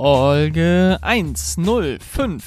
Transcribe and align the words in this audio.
Folge 0.00 0.96
105 1.00 2.44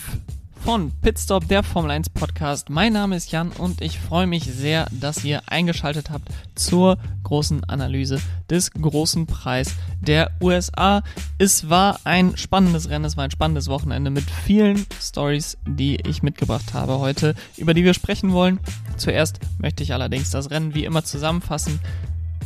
von 0.64 0.90
Pitstop, 1.01 1.50
der 1.50 1.64
Formel 1.64 1.92
1 1.92 2.12
Podcast. 2.12 2.69
Mein 2.69 2.93
Name 2.93 3.17
ist 3.17 3.30
Jan 3.33 3.51
und 3.51 3.82
ich 3.82 4.00
freue 4.00 4.25
mich 4.25 4.46
sehr, 4.46 4.87
dass 4.89 5.25
ihr 5.25 5.42
eingeschaltet 5.48 6.11
habt 6.11 6.29
zur 6.56 6.98
großen 7.24 7.66
Analyse 7.66 8.21
des 8.50 8.72
großen 8.72 9.26
Preis 9.26 9.76
der 10.00 10.32
USA. 10.41 11.04
Es 11.40 11.70
war 11.70 12.00
ein 12.05 12.38
spannendes 12.38 12.90
Rennen, 12.90 13.04
es 13.04 13.18
war 13.18 13.26
ein 13.26 13.32
spannendes 13.32 13.68
Wochenende 13.68 14.12
mit 14.12 14.31
vielen 14.31 14.86
Stories, 15.02 15.58
die 15.68 15.98
ich 16.08 16.23
mitgebracht 16.23 16.73
habe 16.73 16.99
heute, 16.99 17.36
über 17.58 17.73
die 17.73 17.84
wir 17.84 17.94
sprechen 17.94 18.31
wollen. 18.31 18.62
Zuerst 18.95 19.41
möchte 19.59 19.84
ich 19.84 19.91
allerdings 19.91 20.30
das 20.30 20.52
Rennen 20.52 20.73
wie 20.73 20.86
immer 20.86 21.04
zusammenfassen 21.04 21.81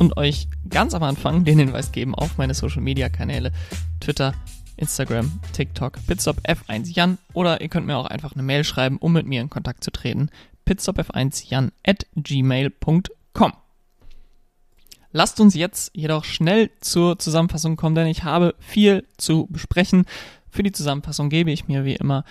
und 0.00 0.16
euch 0.16 0.48
ganz 0.68 0.94
am 0.94 1.04
Anfang 1.04 1.44
den 1.44 1.60
Hinweis 1.60 1.92
geben 1.92 2.16
auf 2.16 2.38
meine 2.38 2.54
Social 2.54 2.82
Media 2.82 3.08
Kanäle, 3.08 3.52
Twitter, 4.00 4.34
Instagram, 4.76 5.40
TikTok, 5.52 5.98
Pitstop 6.06 6.38
F1 6.46 6.92
Jan 6.92 7.18
oder 7.32 7.60
ihr 7.60 7.68
könnt 7.68 7.86
mir 7.86 7.96
auch 7.96 8.06
einfach 8.06 8.32
eine 8.32 8.42
Mail 8.42 8.64
schreiben, 8.64 8.98
um 8.98 9.12
mit 9.12 9.26
mir 9.26 9.40
in 9.40 9.50
Kontakt 9.50 9.82
zu 9.82 9.90
treten. 9.90 10.30
pitstopf1jan 10.66 11.70
at 11.86 12.06
gmail.com. 12.16 13.52
Lasst 15.12 15.40
uns 15.40 15.54
jetzt 15.54 15.92
jedoch 15.94 16.24
schnell 16.24 16.70
zur 16.80 17.18
Zusammenfassung 17.18 17.76
kommen, 17.76 17.94
denn 17.94 18.06
ich 18.06 18.24
habe 18.24 18.54
viel 18.58 19.06
zu 19.16 19.46
besprechen. 19.46 20.04
Für 20.50 20.62
die 20.62 20.72
Zusammenfassung 20.72 21.30
gebe 21.30 21.50
ich 21.50 21.68
mir 21.68 21.84
wie 21.84 21.96
immer 21.96 22.24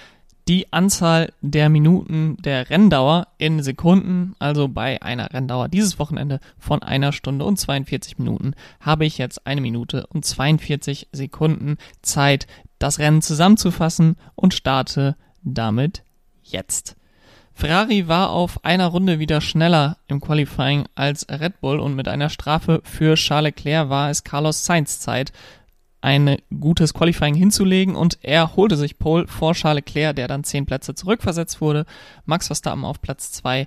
die 0.48 0.72
Anzahl 0.72 1.34
der 1.42 1.70
Minuten 1.70 2.38
der 2.40 2.70
Renndauer 2.70 3.28
in 3.38 3.64
Sekunden, 3.64 4.36
also 4.38 4.68
bei 4.68 5.02
einer 5.02 5.34
Renndauer 5.34 5.70
dieses 5.70 5.98
Wochenende 5.98 6.40
von 6.60 6.84
einer 6.84 7.12
Stunde 7.12 7.46
und 7.46 7.58
42 7.58 8.20
Minuten, 8.20 8.54
habe 8.80 9.06
ich 9.06 9.18
jetzt 9.18 9.48
eine 9.48 9.62
Minute 9.62 10.06
und 10.08 10.24
42 10.24 11.10
Sekunden 11.12 11.78
Zeit, 12.02 12.46
das 12.78 13.00
Rennen 13.00 13.22
zusammenzufassen 13.22 14.18
und 14.36 14.54
starte 14.54 15.16
damit 15.44 16.04
jetzt. 16.44 16.96
Ferrari 17.54 18.10
war 18.10 18.32
auf 18.32 18.66
einer 18.66 18.88
Runde 18.88 19.18
wieder 19.18 19.40
schneller 19.40 19.98
im 20.08 20.20
Qualifying 20.20 20.86
als 20.94 21.26
Red 21.30 21.62
Bull 21.62 21.80
und 21.80 21.96
mit 21.96 22.08
einer 22.10 22.30
Strafe 22.30 22.82
für 22.84 23.16
Charles 23.16 23.56
Leclerc 23.56 23.90
war 23.90 24.10
es 24.10 24.26
Carlos 24.26 24.66
Sainz 24.66 25.00
Zeit, 25.00 25.32
ein 26.06 26.38
gutes 26.60 26.94
Qualifying 26.94 27.34
hinzulegen 27.34 27.96
und 27.96 28.20
er 28.22 28.56
holte 28.56 28.78
sich 28.78 29.00
Pole 29.00 29.28
vor 29.28 29.56
Charles 29.56 29.86
Leclerc, 29.86 30.16
der 30.16 30.28
dann 30.28 30.44
zehn 30.44 30.68
Plätze 30.68 30.94
zurückversetzt 30.94 31.62
wurde. 31.62 31.86
Max 32.26 32.46
Verstappen 32.46 32.86
auf 32.86 33.02
Platz 33.02 33.32
zwei 33.32 33.66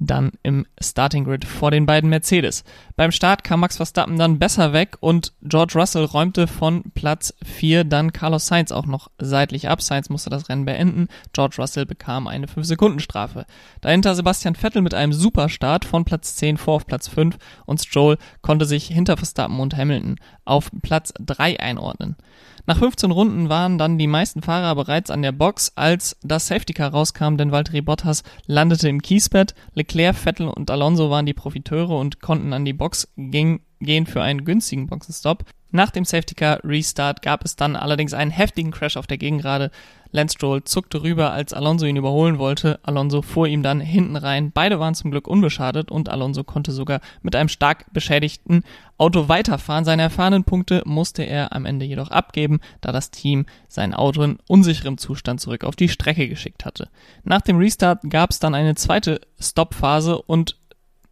dann 0.00 0.32
im 0.42 0.66
Starting 0.80 1.24
Grid 1.24 1.44
vor 1.44 1.70
den 1.70 1.86
beiden 1.86 2.08
Mercedes. 2.10 2.64
Beim 2.96 3.12
Start 3.12 3.44
kam 3.44 3.60
Max 3.60 3.76
Verstappen 3.76 4.18
dann 4.18 4.38
besser 4.38 4.72
weg 4.72 4.96
und 5.00 5.34
George 5.42 5.74
Russell 5.76 6.06
räumte 6.06 6.46
von 6.46 6.84
Platz 6.94 7.34
4 7.44 7.84
dann 7.84 8.12
Carlos 8.12 8.46
Sainz 8.46 8.72
auch 8.72 8.86
noch 8.86 9.10
seitlich 9.18 9.68
ab. 9.68 9.82
Sainz 9.82 10.08
musste 10.08 10.30
das 10.30 10.48
Rennen 10.48 10.64
beenden. 10.64 11.08
George 11.34 11.56
Russell 11.58 11.84
bekam 11.84 12.26
eine 12.26 12.46
5-Sekunden-Strafe. 12.46 13.44
Dahinter 13.82 14.14
Sebastian 14.14 14.54
Vettel 14.54 14.80
mit 14.80 14.94
einem 14.94 15.12
Superstart 15.12 15.84
von 15.84 16.06
Platz 16.06 16.34
10 16.36 16.56
vor 16.56 16.76
auf 16.76 16.86
Platz 16.86 17.06
5 17.08 17.36
und 17.66 17.80
Stroll 17.80 18.16
konnte 18.40 18.64
sich 18.64 18.86
hinter 18.86 19.18
Verstappen 19.18 19.60
und 19.60 19.76
Hamilton 19.76 20.16
auf 20.46 20.70
Platz 20.82 21.12
3 21.20 21.60
einordnen. 21.60 22.16
Nach 22.70 22.78
15 22.78 23.10
Runden 23.10 23.48
waren 23.48 23.78
dann 23.78 23.98
die 23.98 24.06
meisten 24.06 24.42
Fahrer 24.42 24.76
bereits 24.76 25.10
an 25.10 25.22
der 25.22 25.32
Box, 25.32 25.72
als 25.74 26.16
das 26.22 26.46
Safety 26.46 26.72
Car 26.72 26.92
rauskam, 26.92 27.34
denn 27.36 27.50
Valtteri 27.50 27.80
Bottas 27.80 28.22
landete 28.46 28.88
im 28.88 29.02
Kiesbett. 29.02 29.56
Leclerc, 29.74 30.14
Vettel 30.14 30.46
und 30.46 30.70
Alonso 30.70 31.10
waren 31.10 31.26
die 31.26 31.34
Profiteure 31.34 31.98
und 31.98 32.20
konnten 32.20 32.52
an 32.52 32.64
die 32.64 32.72
Box 32.72 33.12
gehen 33.16 34.06
für 34.06 34.22
einen 34.22 34.44
günstigen 34.44 34.86
Boxenstopp. 34.86 35.46
Nach 35.72 35.90
dem 35.90 36.04
Safety 36.04 36.34
Car 36.34 36.60
Restart 36.64 37.22
gab 37.22 37.44
es 37.44 37.56
dann 37.56 37.76
allerdings 37.76 38.12
einen 38.12 38.30
heftigen 38.30 38.72
Crash 38.72 38.96
auf 38.96 39.06
der 39.06 39.18
Gegengrade. 39.18 39.70
Lance 40.12 40.34
Stroll 40.34 40.64
zuckte 40.64 41.02
rüber, 41.02 41.32
als 41.32 41.52
Alonso 41.52 41.86
ihn 41.86 41.96
überholen 41.96 42.38
wollte. 42.38 42.80
Alonso 42.82 43.22
fuhr 43.22 43.46
ihm 43.46 43.62
dann 43.62 43.80
hinten 43.80 44.16
rein. 44.16 44.50
Beide 44.50 44.80
waren 44.80 44.96
zum 44.96 45.12
Glück 45.12 45.28
unbeschadet 45.28 45.92
und 45.92 46.08
Alonso 46.08 46.42
konnte 46.42 46.72
sogar 46.72 47.00
mit 47.22 47.36
einem 47.36 47.48
stark 47.48 47.86
beschädigten 47.92 48.64
Auto 48.98 49.28
weiterfahren. 49.28 49.84
Seine 49.84 50.02
erfahrenen 50.02 50.42
Punkte 50.42 50.82
musste 50.84 51.22
er 51.22 51.52
am 51.52 51.64
Ende 51.64 51.86
jedoch 51.86 52.10
abgeben, 52.10 52.58
da 52.80 52.90
das 52.90 53.12
Team 53.12 53.46
sein 53.68 53.94
Auto 53.94 54.22
in 54.22 54.38
unsicherem 54.48 54.98
Zustand 54.98 55.40
zurück 55.40 55.62
auf 55.62 55.76
die 55.76 55.88
Strecke 55.88 56.28
geschickt 56.28 56.64
hatte. 56.64 56.88
Nach 57.22 57.40
dem 57.40 57.58
Restart 57.58 58.00
gab 58.10 58.30
es 58.30 58.40
dann 58.40 58.54
eine 58.56 58.74
zweite 58.74 59.20
Stoppphase 59.38 60.20
und 60.20 60.56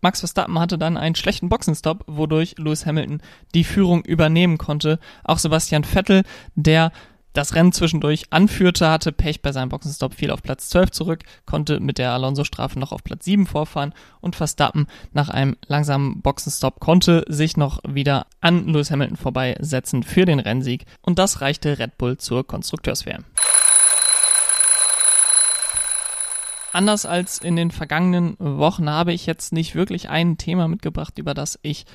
Max 0.00 0.20
Verstappen 0.20 0.59
hatte 0.59 0.78
dann 0.78 0.97
einen 0.97 1.14
schlechten 1.14 1.48
Boxenstopp, 1.48 2.04
wodurch 2.06 2.56
Lewis 2.59 2.86
Hamilton 2.86 3.20
die 3.54 3.64
Führung 3.64 4.04
übernehmen 4.04 4.59
konnte. 4.59 4.98
Auch 5.25 5.38
Sebastian 5.38 5.84
Vettel, 5.84 6.22
der 6.54 6.92
das 7.32 7.54
Rennen 7.54 7.72
zwischendurch 7.72 8.25
anführte, 8.31 8.91
hatte 8.91 9.12
Pech 9.12 9.42
bei 9.42 9.53
seinem 9.53 9.69
Boxenstopp, 9.69 10.14
fiel 10.14 10.31
auf 10.31 10.42
Platz 10.42 10.70
12 10.70 10.91
zurück, 10.91 11.25
konnte 11.47 11.78
mit 11.78 11.98
der 11.98 12.12
Alonso-Strafe 12.12 12.78
noch 12.78 12.91
auf 12.91 13.04
Platz 13.04 13.25
7 13.26 13.47
vorfahren 13.47 13.94
und 14.20 14.34
Verstappen 14.34 14.87
nach 15.12 15.28
einem 15.28 15.56
langsamen 15.66 16.20
Boxenstopp 16.20 16.81
konnte 16.81 17.25
sich 17.28 17.56
noch 17.56 17.81
wieder 17.87 18.26
an 18.41 18.66
Lewis 18.66 18.91
Hamilton 18.91 19.16
vorbeisetzen 19.16 20.03
für 20.03 20.25
den 20.25 20.41
Rennsieg 20.41 20.87
und 21.03 21.19
das 21.19 21.41
reichte 21.41 21.78
Red 21.78 21.98
Bull 21.98 22.19
zur 22.19 22.47
Konstrukteurswehr. 22.47 23.20
Anders 26.73 27.06
als 27.06 27.39
in 27.39 27.56
den 27.56 27.71
vergangenen 27.71 28.37
Wochen 28.39 28.91
habe 28.91 29.12
ich 29.12 29.27
jetzt 29.27 29.53
nicht 29.53 29.75
wirklich 29.75 30.11
ein 30.11 30.37
Thema 30.37 30.69
mitgebracht, 30.69 31.19
über 31.19 31.34
das 31.34 31.59
ich 31.62 31.87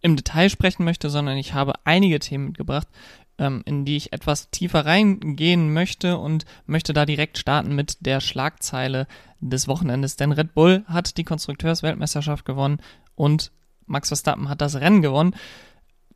im 0.00 0.16
Detail 0.16 0.48
sprechen 0.48 0.84
möchte, 0.84 1.10
sondern 1.10 1.36
ich 1.36 1.54
habe 1.54 1.74
einige 1.84 2.18
Themen 2.18 2.46
mitgebracht, 2.46 2.88
ähm, 3.38 3.62
in 3.66 3.84
die 3.84 3.96
ich 3.96 4.12
etwas 4.12 4.50
tiefer 4.50 4.86
reingehen 4.86 5.72
möchte 5.72 6.18
und 6.18 6.46
möchte 6.66 6.92
da 6.92 7.06
direkt 7.06 7.38
starten 7.38 7.74
mit 7.74 7.98
der 8.00 8.20
Schlagzeile 8.20 9.06
des 9.40 9.68
Wochenendes. 9.68 10.16
Denn 10.16 10.32
Red 10.32 10.54
Bull 10.54 10.84
hat 10.86 11.16
die 11.16 11.24
Konstrukteursweltmeisterschaft 11.24 12.44
gewonnen 12.44 12.80
und 13.14 13.52
Max 13.86 14.08
Verstappen 14.08 14.48
hat 14.48 14.60
das 14.60 14.76
Rennen 14.76 15.02
gewonnen. 15.02 15.34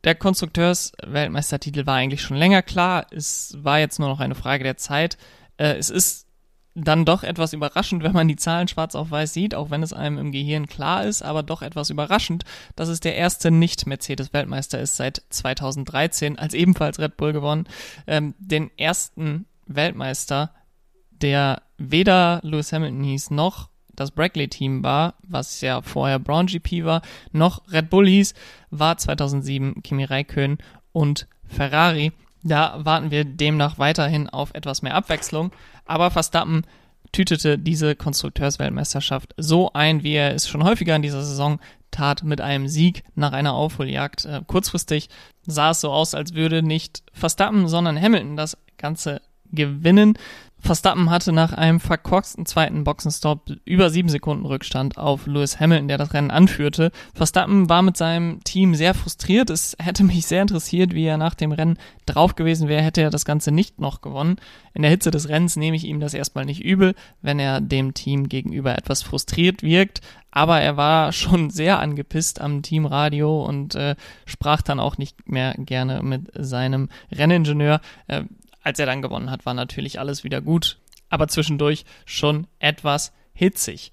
Der 0.03 0.15
Konstrukteursweltmeistertitel 0.15 1.85
war 1.85 1.95
eigentlich 1.95 2.21
schon 2.21 2.37
länger 2.37 2.61
klar. 2.61 3.07
Es 3.11 3.57
war 3.59 3.79
jetzt 3.79 3.99
nur 3.99 4.07
noch 4.07 4.19
eine 4.19 4.35
Frage 4.35 4.63
der 4.63 4.77
Zeit. 4.77 5.17
Äh, 5.57 5.75
es 5.77 5.89
ist 5.89 6.24
dann 6.75 7.05
doch 7.05 7.23
etwas 7.23 7.53
überraschend, 7.53 8.03
wenn 8.03 8.11
man 8.11 8.27
die 8.27 8.35
Zahlen 8.35 8.67
schwarz 8.67 8.95
auf 8.95 9.09
weiß 9.09 9.33
sieht, 9.33 9.55
auch 9.55 9.69
wenn 9.69 9.81
es 9.81 9.93
einem 9.93 10.17
im 10.17 10.31
Gehirn 10.31 10.67
klar 10.67 11.05
ist, 11.05 11.21
aber 11.21 11.41
doch 11.41 11.61
etwas 11.61 11.89
überraschend, 11.89 12.43
dass 12.75 12.89
es 12.89 12.99
der 12.99 13.15
erste 13.15 13.49
Nicht-Mercedes-Weltmeister 13.49 14.79
ist 14.79 14.97
seit 14.97 15.23
2013, 15.29 16.37
als 16.37 16.53
ebenfalls 16.53 16.99
Red 16.99 17.15
Bull 17.15 17.31
gewonnen, 17.31 17.65
ähm, 18.07 18.35
den 18.37 18.69
ersten 18.77 19.45
Weltmeister, 19.65 20.51
der 21.11 21.61
weder 21.77 22.41
Lewis 22.43 22.73
Hamilton 22.73 23.03
hieß, 23.03 23.31
noch 23.31 23.69
das 23.95 24.11
Brackley-Team 24.11 24.83
war, 24.83 25.15
was 25.23 25.61
ja 25.61 25.81
vorher 25.81 26.19
Brown 26.19 26.47
GP 26.47 26.83
war, 26.83 27.01
noch 27.31 27.71
Red 27.71 27.89
Bull 27.89 28.07
hieß, 28.07 28.33
war 28.69 28.97
2007 28.97 29.81
Kimi 29.81 30.03
Räikkönen 30.03 30.57
und 30.91 31.27
Ferrari. 31.47 32.11
Da 32.45 32.85
warten 32.85 33.09
wir 33.09 33.25
demnach 33.25 33.79
weiterhin 33.79 34.29
auf 34.29 34.53
etwas 34.53 34.83
mehr 34.83 34.93
Abwechslung. 34.93 35.51
Aber 35.83 36.11
Verstappen 36.11 36.61
tütete 37.11 37.57
diese 37.57 37.95
Konstrukteursweltmeisterschaft 37.95 39.33
so 39.35 39.73
ein, 39.73 40.03
wie 40.03 40.13
er 40.13 40.35
es 40.35 40.47
schon 40.47 40.63
häufiger 40.63 40.95
in 40.95 41.01
dieser 41.01 41.23
Saison 41.23 41.59
tat, 41.89 42.23
mit 42.23 42.41
einem 42.41 42.67
Sieg 42.67 43.03
nach 43.15 43.31
einer 43.31 43.53
Aufholjagd. 43.53 44.25
Äh, 44.25 44.41
kurzfristig 44.45 45.09
sah 45.47 45.71
es 45.71 45.81
so 45.81 45.91
aus, 45.91 46.13
als 46.13 46.35
würde 46.35 46.61
nicht 46.61 47.01
Verstappen, 47.13 47.67
sondern 47.67 47.99
Hamilton 47.99 48.37
das 48.37 48.57
Ganze 48.77 49.21
gewinnen. 49.51 50.15
Verstappen 50.65 51.11
hatte 51.11 51.31
nach 51.31 51.53
einem 51.53 51.79
verkorksten 51.79 52.47
zweiten 52.47 52.83
Boxenstopp 52.83 53.51
über 53.65 53.91
sieben 53.91 54.09
Sekunden 54.09 54.47
Rückstand 54.47 54.97
auf 54.97 55.27
Lewis 55.27 55.59
Hamilton, 55.59 55.87
der 55.87 55.99
das 55.99 56.15
Rennen 56.15 56.31
anführte. 56.31 56.91
Verstappen 57.13 57.69
war 57.69 57.83
mit 57.83 57.97
seinem 57.97 58.43
Team 58.43 58.73
sehr 58.73 58.95
frustriert. 58.95 59.51
Es 59.51 59.77
hätte 59.79 60.03
mich 60.03 60.25
sehr 60.25 60.41
interessiert, 60.41 60.95
wie 60.95 61.05
er 61.05 61.17
nach 61.17 61.35
dem 61.35 61.51
Rennen 61.51 61.77
drauf 62.07 62.33
gewesen 62.33 62.67
wäre, 62.67 62.81
hätte 62.81 63.01
er 63.01 63.11
das 63.11 63.25
Ganze 63.25 63.51
nicht 63.51 63.79
noch 63.79 64.01
gewonnen. 64.01 64.37
In 64.73 64.81
der 64.81 64.89
Hitze 64.89 65.11
des 65.11 65.29
Rennens 65.29 65.55
nehme 65.55 65.75
ich 65.75 65.85
ihm 65.85 65.99
das 65.99 66.15
erstmal 66.15 66.45
nicht 66.45 66.63
übel, 66.63 66.95
wenn 67.21 67.37
er 67.37 67.61
dem 67.61 67.93
Team 67.93 68.27
gegenüber 68.27 68.75
etwas 68.75 69.03
frustriert 69.03 69.61
wirkt. 69.61 70.01
Aber 70.31 70.59
er 70.59 70.75
war 70.75 71.13
schon 71.13 71.49
sehr 71.49 71.79
angepisst 71.79 72.41
am 72.41 72.61
Teamradio 72.61 73.45
und 73.45 73.75
äh, 73.75 73.95
sprach 74.25 74.61
dann 74.61 74.81
auch 74.81 74.97
nicht 74.97 75.29
mehr 75.29 75.53
gerne 75.57 76.01
mit 76.03 76.29
seinem 76.33 76.89
Renningenieur. 77.11 77.79
Äh, 78.07 78.23
als 78.65 78.79
er 78.79 78.87
dann 78.87 79.01
gewonnen 79.01 79.31
hat, 79.31 79.45
war 79.45 79.53
natürlich 79.53 79.99
alles 79.99 80.23
wieder 80.23 80.41
gut, 80.41 80.79
aber 81.09 81.27
zwischendurch 81.27 81.85
schon 82.05 82.47
etwas 82.59 83.13
hitzig. 83.33 83.91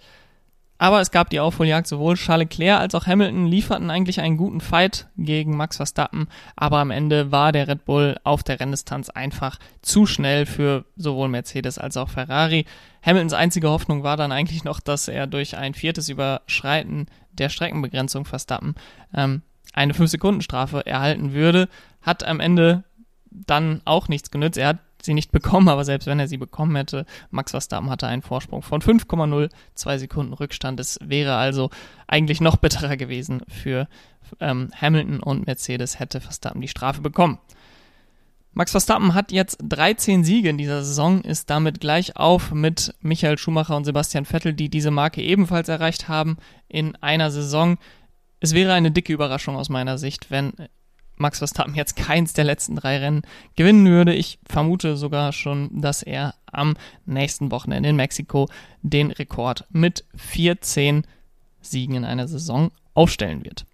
Aber 0.79 1.01
es 1.01 1.13
gab 1.13 1.31
die 1.31 1.39
Aufholjagd, 1.39 1.87
sowohl 1.87 2.17
Charles 2.17 2.49
Leclerc 2.49 2.81
als 2.81 2.95
auch 2.97 3.07
Hamilton 3.07 3.47
lieferten 3.47 3.91
eigentlich 3.91 4.21
einen 4.21 4.37
guten 4.37 4.61
Fight 4.61 5.07
gegen 5.17 5.57
Max 5.57 5.77
Verstappen, 5.77 6.27
aber 6.57 6.79
am 6.79 6.91
Ende 6.91 7.31
war 7.31 7.53
der 7.53 7.69
Red 7.69 7.85
Bull 7.85 8.17
auf 8.25 8.43
der 8.43 8.59
Renndistanz 8.59 9.09
einfach 9.09 9.59
zu 9.83 10.07
schnell 10.07 10.47
für 10.47 10.85
sowohl 10.97 11.29
Mercedes 11.29 11.79
als 11.79 11.97
auch 11.97 12.09
Ferrari. 12.09 12.65
Hamiltons 13.03 13.35
einzige 13.35 13.71
Hoffnung 13.71 14.03
war 14.03 14.17
dann 14.17 14.33
eigentlich 14.33 14.65
noch, 14.65 14.81
dass 14.81 15.07
er 15.07 15.29
durch 15.29 15.57
ein 15.57 15.75
viertes 15.75 16.09
Überschreiten 16.09 17.07
der 17.33 17.51
Streckenbegrenzung 17.51 18.25
Verstappen 18.25 18.75
ähm, 19.15 19.43
eine 19.75 19.93
5-Sekunden-Strafe 19.93 20.85
erhalten 20.85 21.33
würde, 21.33 21.69
hat 22.01 22.25
am 22.25 22.41
Ende 22.41 22.85
dann 23.33 23.81
auch 23.85 24.09
nichts 24.09 24.31
genützt. 24.31 24.59
Er 24.59 24.69
hat 24.69 24.79
sie 25.01 25.15
nicht 25.15 25.33
bekommen, 25.33 25.69
aber 25.69 25.85
selbst 25.85 26.07
wenn 26.07 26.21
er 26.21 26.29
sie 26.29 26.37
bekommen 26.37 26.77
hätte, 26.77 27.07
Max 27.31 27.53
Verstappen 27.53 27.91
hatte 27.91 28.07
einen 28.07 28.23
Vorsprung 28.23 28.63
von 28.63 28.81
5,0, 28.81 29.51
zwei 29.75 29.99
Sekunden 29.99 30.33
Rückstand. 30.33 30.81
Es 30.81 30.99
wäre 31.03 31.37
also 31.37 31.71
eigentlich 32.07 32.41
noch 32.41 32.57
bitterer 32.57 32.97
gewesen 32.97 33.43
für 33.49 33.89
ähm, 34.41 34.71
Hamilton 34.81 35.21
und 35.21 35.47
Mercedes 35.47 35.99
hätte 35.99 36.21
Verstappen 36.21 36.61
die 36.61 36.69
Strafe 36.69 37.01
bekommen. 37.01 37.39
Max 38.55 38.73
Verstappen 38.73 39.15
hat 39.15 39.33
jetzt 39.33 39.59
13 39.63 40.25
Siege 40.25 40.51
in 40.51 40.59
dieser 40.59 40.85
Saison, 40.85 41.23
ist 41.23 41.49
damit 41.49 41.81
gleich 41.81 42.17
auf 42.17 42.53
mit 42.53 42.95
Michael 43.01 43.39
Schumacher 43.39 43.77
und 43.77 43.85
Sebastian 43.85 44.27
Vettel, 44.27 44.53
die 44.53 44.69
diese 44.69 44.91
Marke 44.91 45.23
ebenfalls 45.23 45.71
erreicht 45.71 46.09
haben 46.09 46.37
in 46.69 46.95
einer 46.97 47.31
Saison. 47.31 47.79
Es 48.41 48.53
wäre 48.53 48.75
eine 48.75 48.91
dicke 48.91 49.13
Überraschung 49.13 49.57
aus 49.57 49.71
meiner 49.71 49.97
Sicht, 49.97 50.31
wenn 50.31 50.53
Max 51.17 51.39
Verstappen 51.39 51.75
jetzt 51.75 51.97
keins 51.97 52.33
der 52.33 52.45
letzten 52.45 52.77
drei 52.77 52.99
Rennen 52.99 53.23
gewinnen 53.57 53.87
würde. 53.87 54.15
Ich 54.15 54.39
vermute 54.45 54.97
sogar 54.97 55.33
schon, 55.33 55.81
dass 55.81 56.03
er 56.03 56.35
am 56.47 56.77
nächsten 57.07 57.51
Wochenende 57.51 57.89
in 57.89 57.97
Mexiko 57.97 58.49
den 58.83 59.11
Rekord 59.11 59.67
mit 59.71 60.05
14 60.17 61.07
Siegen 61.61 61.95
in 61.95 62.05
einer 62.05 62.29
Saison 62.29 62.71
aufstellen 62.95 63.45
wird. 63.45 63.67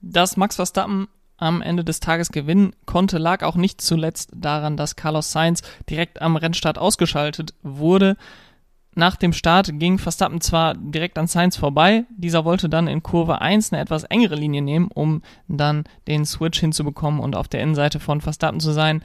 Dass 0.00 0.36
Max 0.36 0.56
Verstappen 0.56 1.08
am 1.36 1.60
Ende 1.60 1.84
des 1.84 2.00
Tages 2.00 2.30
gewinnen 2.30 2.74
konnte, 2.86 3.18
lag 3.18 3.42
auch 3.42 3.56
nicht 3.56 3.80
zuletzt 3.80 4.30
daran, 4.34 4.76
dass 4.76 4.96
Carlos 4.96 5.32
Sainz 5.32 5.62
direkt 5.90 6.22
am 6.22 6.36
Rennstart 6.36 6.78
ausgeschaltet 6.78 7.54
wurde. 7.62 8.16
Nach 8.98 9.14
dem 9.14 9.34
Start 9.34 9.78
ging 9.78 9.98
Verstappen 9.98 10.40
zwar 10.40 10.72
direkt 10.74 11.18
an 11.18 11.26
Sainz 11.26 11.58
vorbei, 11.58 12.06
dieser 12.16 12.46
wollte 12.46 12.70
dann 12.70 12.88
in 12.88 13.02
Kurve 13.02 13.42
1 13.42 13.70
eine 13.70 13.82
etwas 13.82 14.04
engere 14.04 14.36
Linie 14.36 14.62
nehmen, 14.62 14.88
um 14.92 15.20
dann 15.48 15.84
den 16.08 16.24
Switch 16.24 16.58
hinzubekommen 16.58 17.20
und 17.20 17.36
auf 17.36 17.46
der 17.46 17.60
Innenseite 17.60 18.00
von 18.00 18.22
Verstappen 18.22 18.58
zu 18.58 18.72
sein. 18.72 19.02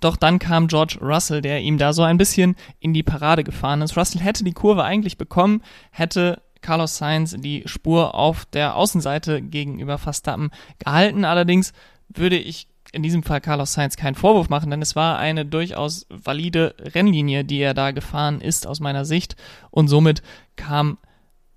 Doch 0.00 0.16
dann 0.18 0.38
kam 0.38 0.68
George 0.68 0.98
Russell, 1.00 1.40
der 1.40 1.62
ihm 1.62 1.78
da 1.78 1.94
so 1.94 2.02
ein 2.02 2.18
bisschen 2.18 2.56
in 2.78 2.92
die 2.92 3.02
Parade 3.02 3.42
gefahren 3.42 3.80
ist. 3.80 3.96
Russell 3.96 4.20
hätte 4.20 4.44
die 4.44 4.52
Kurve 4.52 4.84
eigentlich 4.84 5.16
bekommen, 5.16 5.62
hätte 5.92 6.42
Carlos 6.60 6.98
Sainz 6.98 7.34
die 7.38 7.62
Spur 7.64 8.14
auf 8.14 8.44
der 8.44 8.76
Außenseite 8.76 9.40
gegenüber 9.40 9.96
Verstappen 9.96 10.50
gehalten. 10.78 11.24
Allerdings 11.24 11.72
würde 12.10 12.36
ich 12.36 12.68
in 12.92 13.02
diesem 13.02 13.22
Fall 13.22 13.40
Carlos 13.40 13.72
Sainz 13.72 13.96
keinen 13.96 14.14
Vorwurf 14.14 14.48
machen, 14.48 14.70
denn 14.70 14.82
es 14.82 14.94
war 14.94 15.18
eine 15.18 15.44
durchaus 15.46 16.06
valide 16.10 16.74
Rennlinie, 16.78 17.44
die 17.44 17.58
er 17.58 17.74
da 17.74 17.90
gefahren 17.90 18.40
ist 18.40 18.66
aus 18.66 18.80
meiner 18.80 19.04
Sicht 19.04 19.36
und 19.70 19.88
somit 19.88 20.22
kam 20.56 20.98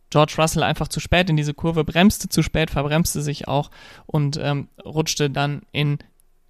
George 0.09 0.35
Russell 0.37 0.63
einfach 0.63 0.87
zu 0.87 0.99
spät 0.99 1.29
in 1.29 1.35
diese 1.35 1.53
Kurve, 1.53 1.83
bremste 1.83 2.29
zu 2.29 2.41
spät, 2.41 2.71
verbremste 2.71 3.21
sich 3.21 3.47
auch 3.47 3.69
und 4.05 4.39
ähm, 4.41 4.69
rutschte 4.83 5.29
dann 5.29 5.63
in 5.73 5.97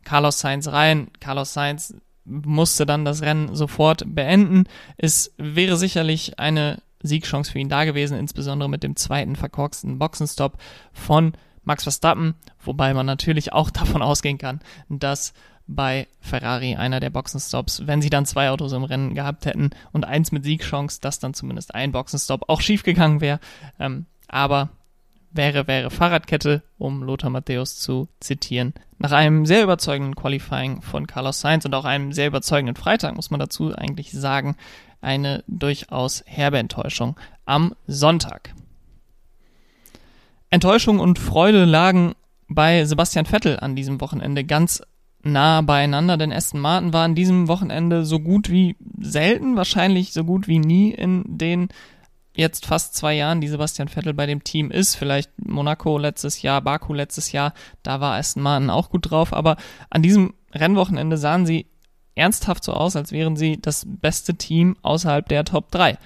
Carlos 0.04 0.40
Sainz 0.40 0.68
rein. 0.68 1.08
Carlos 1.20 1.54
Sainz 1.54 1.96
musste 2.26 2.86
dann 2.86 3.06
das 3.06 3.22
Rennen 3.22 3.56
sofort 3.56 4.04
beenden. 4.06 4.66
Es 4.98 5.34
wäre 5.38 5.78
sicherlich 5.78 6.38
eine 6.38 6.82
Siegchance 7.02 7.52
für 7.52 7.60
ihn 7.60 7.70
da 7.70 7.86
gewesen, 7.86 8.18
insbesondere 8.18 8.70
mit 8.70 8.84
dem 8.84 8.96
zweiten 8.96 9.36
verkorksten 9.36 10.00
Boxenstopp 10.00 10.58
von 10.94 11.34
Max 11.66 11.84
Verstappen, 11.84 12.36
wobei 12.64 12.94
man 12.94 13.06
natürlich 13.06 13.54
auch 13.54 13.70
davon 13.72 14.02
ausgehen 14.02 14.38
kann, 14.38 14.62
dass 14.90 15.34
bei 15.68 16.08
Ferrari 16.22 16.76
einer 16.76 17.00
der 17.00 17.10
Boxenstops, 17.10 17.88
wenn 17.88 18.02
sie 18.02 18.12
dann 18.12 18.26
zwei 18.26 18.52
Autos 18.52 18.72
im 18.72 18.84
Rennen 18.84 19.16
gehabt 19.16 19.46
hätten 19.46 19.72
und 19.92 20.06
eins 20.06 20.32
mit 20.32 20.44
Siegchance, 20.44 21.02
dass 21.02 21.20
dann 21.20 21.34
zumindest 21.34 21.74
ein 21.74 21.92
Boxenstopp 21.92 22.50
auch 22.50 22.62
schief 22.62 22.84
gegangen 22.84 23.20
wäre. 23.20 23.40
Ähm, 23.80 24.06
aber 24.28 24.70
wäre, 25.32 25.68
wäre 25.68 25.90
Fahrradkette, 25.90 26.62
um 26.78 27.04
Lothar 27.04 27.30
Matthäus 27.30 27.78
zu 27.78 28.08
zitieren. 28.20 28.74
Nach 28.98 29.12
einem 29.12 29.46
sehr 29.46 29.64
überzeugenden 29.64 30.16
Qualifying 30.16 30.82
von 30.82 31.08
Carlos 31.08 31.42
Sainz 31.42 31.66
und 31.66 31.74
auch 31.74 31.86
einem 31.86 32.14
sehr 32.14 32.28
überzeugenden 32.28 32.76
Freitag, 32.76 33.16
muss 33.16 33.32
man 33.32 33.40
dazu 33.40 33.76
eigentlich 33.76 34.12
sagen, 34.12 34.56
eine 35.02 35.44
durchaus 35.48 36.24
herbe 36.26 36.58
Enttäuschung 36.58 37.20
am 37.46 37.76
Sonntag. 37.86 38.54
Enttäuschung 40.50 41.00
und 41.00 41.20
Freude 41.20 41.66
lagen 41.66 42.14
bei 42.48 42.86
Sebastian 42.86 43.26
Vettel 43.26 43.60
an 43.60 43.76
diesem 43.76 44.00
Wochenende 44.02 44.44
ganz 44.44 44.82
nah 45.24 45.62
beieinander, 45.62 46.18
denn 46.18 46.32
Aston 46.32 46.62
Martin 46.62 46.94
war 46.94 47.04
an 47.04 47.16
diesem 47.16 47.48
Wochenende 47.48 48.06
so 48.06 48.20
gut 48.20 48.50
wie 48.50 48.76
selten, 49.00 49.56
wahrscheinlich 49.56 50.14
so 50.14 50.24
gut 50.24 50.48
wie 50.48 50.60
nie 50.60 50.92
in 50.92 51.24
den 51.26 51.70
jetzt 52.36 52.66
fast 52.66 52.96
zwei 52.96 53.16
Jahren, 53.16 53.42
die 53.42 53.48
Sebastian 53.48 53.88
Vettel 53.88 54.14
bei 54.14 54.26
dem 54.26 54.44
Team 54.44 54.70
ist. 54.70 54.96
Vielleicht 54.96 55.32
Monaco 55.38 55.98
letztes 55.98 56.42
Jahr, 56.42 56.62
Baku 56.62 56.94
letztes 56.94 57.32
Jahr, 57.32 57.54
da 57.82 58.02
war 58.02 58.16
Aston 58.16 58.44
Martin 58.44 58.70
auch 58.70 58.90
gut 58.90 59.10
drauf, 59.10 59.34
aber 59.34 59.58
an 59.90 60.04
diesem 60.04 60.34
Rennwochenende 60.54 61.18
sahen 61.18 61.46
sie 61.46 61.66
ernsthaft 62.14 62.64
so 62.64 62.74
aus, 62.74 62.96
als 62.96 63.12
wären 63.12 63.36
sie 63.36 63.60
das 63.60 63.86
beste 63.86 64.36
Team 64.36 64.78
außerhalb 64.82 65.28
der 65.28 65.44
Top 65.44 65.72
3. 65.72 65.98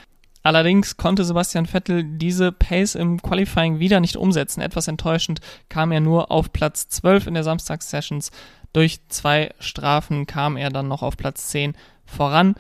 Allerdings 0.50 0.98
konnte 0.98 1.26
Sebastian 1.26 1.68
Vettel 1.68 2.04
diese 2.04 2.52
Pace 2.52 2.96
im 2.96 3.22
Qualifying 3.22 3.78
wieder 3.78 4.00
nicht 4.00 4.18
umsetzen. 4.18 4.62
Etwas 4.62 4.88
enttäuschend 4.88 5.42
kam 5.70 5.92
er 5.92 6.00
nur 6.00 6.32
auf 6.32 6.52
Platz 6.52 6.90
12 6.90 7.28
in 7.28 7.36
der 7.36 7.44
Samstags-Sessions. 7.44 8.32
Durch 8.74 9.00
zwei 9.10 9.54
Strafen 9.60 10.26
kam 10.26 10.58
er 10.58 10.72
dann 10.72 10.88
noch 10.88 11.04
auf 11.04 11.18
Platz 11.18 11.50
10 11.50 11.76
voran. 12.04 12.56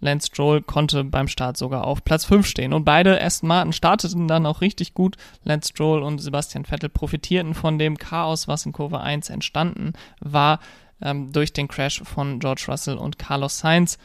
Lance 0.00 0.28
Stroll 0.28 0.62
konnte 0.62 1.04
beim 1.04 1.28
Start 1.28 1.58
sogar 1.58 1.84
auf 1.84 2.02
Platz 2.02 2.24
5 2.24 2.46
stehen. 2.46 2.72
Und 2.72 2.86
beide 2.86 3.22
Aston 3.22 3.48
Martin 3.48 3.74
starteten 3.74 4.26
dann 4.26 4.46
auch 4.46 4.62
richtig 4.62 4.94
gut. 4.94 5.18
Lance 5.44 5.68
Stroll 5.68 6.02
und 6.02 6.20
Sebastian 6.20 6.64
Vettel 6.64 6.88
profitierten 6.88 7.52
von 7.52 7.78
dem 7.78 7.98
Chaos, 7.98 8.48
was 8.48 8.64
in 8.64 8.72
Kurve 8.72 9.00
1 9.00 9.28
entstanden 9.28 9.92
war, 10.20 10.60
ähm, 11.02 11.30
durch 11.30 11.52
den 11.52 11.68
Crash 11.68 12.00
von 12.04 12.40
George 12.40 12.64
Russell 12.68 12.96
und 12.96 13.18
Carlos 13.18 13.58
Sainz. 13.58 13.98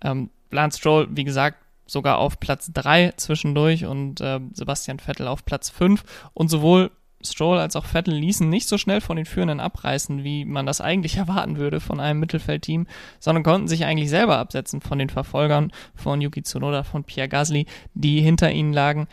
Ähm, 0.00 0.30
Lance 0.52 0.78
Stroll, 0.78 1.08
wie 1.10 1.24
gesagt, 1.24 1.65
sogar 1.86 2.18
auf 2.18 2.40
Platz 2.40 2.70
3 2.72 3.12
zwischendurch 3.16 3.86
und 3.86 4.20
äh, 4.20 4.40
Sebastian 4.52 4.98
Vettel 4.98 5.28
auf 5.28 5.44
Platz 5.44 5.70
5. 5.70 6.02
Und 6.34 6.48
sowohl 6.48 6.90
Stroll 7.22 7.58
als 7.58 7.76
auch 7.76 7.84
Vettel 7.84 8.14
ließen 8.14 8.48
nicht 8.48 8.68
so 8.68 8.78
schnell 8.78 9.00
von 9.00 9.16
den 9.16 9.26
Führenden 9.26 9.60
abreißen, 9.60 10.24
wie 10.24 10.44
man 10.44 10.66
das 10.66 10.80
eigentlich 10.80 11.16
erwarten 11.16 11.56
würde 11.56 11.80
von 11.80 12.00
einem 12.00 12.20
Mittelfeldteam, 12.20 12.86
sondern 13.18 13.44
konnten 13.44 13.68
sich 13.68 13.84
eigentlich 13.84 14.10
selber 14.10 14.38
absetzen 14.38 14.80
von 14.80 14.98
den 14.98 15.10
Verfolgern 15.10 15.72
von 15.94 16.20
Yuki 16.20 16.42
Tsunoda, 16.42 16.82
von 16.82 17.04
Pierre 17.04 17.28
Gasly, 17.28 17.66
die 17.94 18.20
hinter 18.20 18.50
ihnen 18.50 18.72
lagen. 18.72 19.08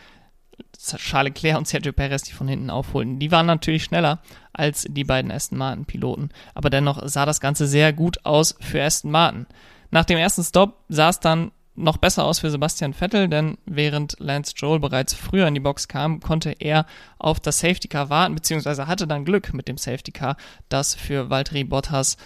Charles 0.78 1.34
Leclerc 1.34 1.58
und 1.58 1.66
Sergio 1.66 1.92
Perez, 1.92 2.22
die 2.22 2.32
von 2.32 2.46
hinten 2.46 2.70
aufholten. 2.70 3.18
Die 3.18 3.32
waren 3.32 3.46
natürlich 3.46 3.84
schneller 3.84 4.20
als 4.52 4.86
die 4.88 5.02
beiden 5.02 5.32
Aston 5.32 5.58
Martin 5.58 5.84
Piloten, 5.84 6.30
aber 6.54 6.70
dennoch 6.70 7.00
sah 7.08 7.26
das 7.26 7.40
Ganze 7.40 7.66
sehr 7.66 7.92
gut 7.92 8.24
aus 8.24 8.54
für 8.60 8.82
Aston 8.82 9.10
Martin. 9.10 9.46
Nach 9.90 10.04
dem 10.04 10.18
ersten 10.18 10.44
Stop 10.44 10.84
sah 10.88 11.08
es 11.08 11.20
dann 11.20 11.50
noch 11.76 11.96
besser 11.96 12.24
aus 12.24 12.38
für 12.38 12.50
Sebastian 12.50 12.94
Vettel, 12.94 13.28
denn 13.28 13.58
während 13.66 14.16
Lance 14.20 14.52
Stroll 14.52 14.78
bereits 14.78 15.14
früher 15.14 15.48
in 15.48 15.54
die 15.54 15.60
Box 15.60 15.88
kam, 15.88 16.20
konnte 16.20 16.52
er 16.52 16.86
auf 17.18 17.40
das 17.40 17.58
Safety 17.58 17.88
Car 17.88 18.10
warten, 18.10 18.34
beziehungsweise 18.34 18.86
hatte 18.86 19.06
dann 19.06 19.24
Glück 19.24 19.52
mit 19.54 19.66
dem 19.66 19.76
Safety 19.76 20.12
Car, 20.12 20.36
das 20.68 20.94
für 20.94 21.30
Valtteri 21.30 21.64
Bottas 21.64 22.16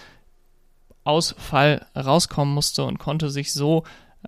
Ausfall 1.03 1.85
rauskommen 1.95 2.53
musste 2.53 2.83
und 2.83 2.99
konnte 2.99 3.29
sich 3.29 3.53
so 3.53 3.83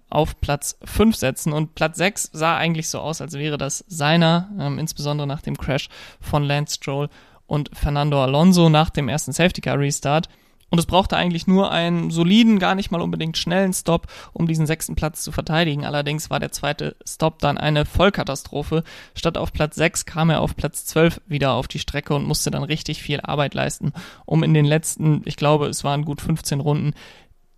auf 0.10 0.40
Platz 0.42 0.78
5 0.84 1.16
setzen. 1.16 1.54
Und 1.54 1.76
Platz 1.76 1.98
6 1.98 2.32
sah 2.34 2.58
eigentlich 2.58 2.90
so 2.90 3.00
aus, 3.00 3.22
als 3.22 3.34
wäre 3.34 3.58
das 3.58 3.84
seiner, 3.88 4.50
ähm, 4.60 4.80
insbesondere 4.80 5.28
nach 5.28 5.42
dem 5.42 5.58
Crash 5.58 5.90
von 6.20 6.44
Lance 6.44 6.76
Stroll 6.76 7.10
und 7.46 7.70
Fernando 7.74 8.24
Alonso 8.24 8.70
nach 8.70 8.90
dem 8.90 9.10
ersten 9.10 9.34
Safety 9.34 9.62
Car 9.62 9.78
Restart. 9.78 10.30
Und 10.72 10.80
es 10.80 10.86
brauchte 10.86 11.18
eigentlich 11.18 11.48
nur 11.48 11.70
einen 11.70 12.12
soliden, 12.12 12.58
gar 12.58 12.76
nicht 12.76 12.92
mal 12.92 13.02
unbedingt 13.02 13.38
schnellen 13.38 13.74
Stop, 13.74 14.08
um 14.32 14.48
diesen 14.48 14.66
sechsten 14.66 14.96
Platz 14.96 15.22
zu 15.22 15.34
verteidigen. 15.34 15.86
Allerdings 15.86 16.30
war 16.30 16.40
der 16.40 16.54
zweite 16.54 16.96
Stop 17.06 17.40
dann 17.40 17.58
eine 17.58 17.84
Vollkatastrophe. 17.84 18.84
Statt 19.14 19.38
auf 19.38 19.52
Platz 19.52 19.76
6 19.76 20.06
kam 20.06 20.30
er 20.30 20.40
auf 20.40 20.56
Platz 20.56 20.86
12 20.86 21.22
wieder 21.28 21.52
auf 21.52 21.68
die 21.68 21.80
Strecke 21.80 22.16
und 22.16 22.26
musste 22.26 22.52
dann 22.52 22.64
richtig 22.64 23.04
viel 23.04 23.20
Arbeit 23.20 23.54
leisten, 23.54 23.92
um 24.26 24.44
in 24.44 24.54
den 24.54 24.66
letzten, 24.66 25.24
ich 25.26 25.36
glaube, 25.36 25.68
es 25.68 25.84
waren 25.84 26.06
gut 26.06 26.22
15 26.22 26.62
Runden, 26.62 26.94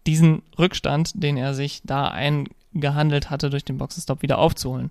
diesen 0.07 0.41
Rückstand, 0.57 1.11
den 1.13 1.37
er 1.37 1.53
sich 1.53 1.81
da 1.83 2.07
eingehandelt 2.07 3.29
hatte, 3.29 3.51
durch 3.51 3.63
den 3.63 3.77
Boxenstopp 3.77 4.23
wieder 4.23 4.39
aufzuholen. 4.39 4.89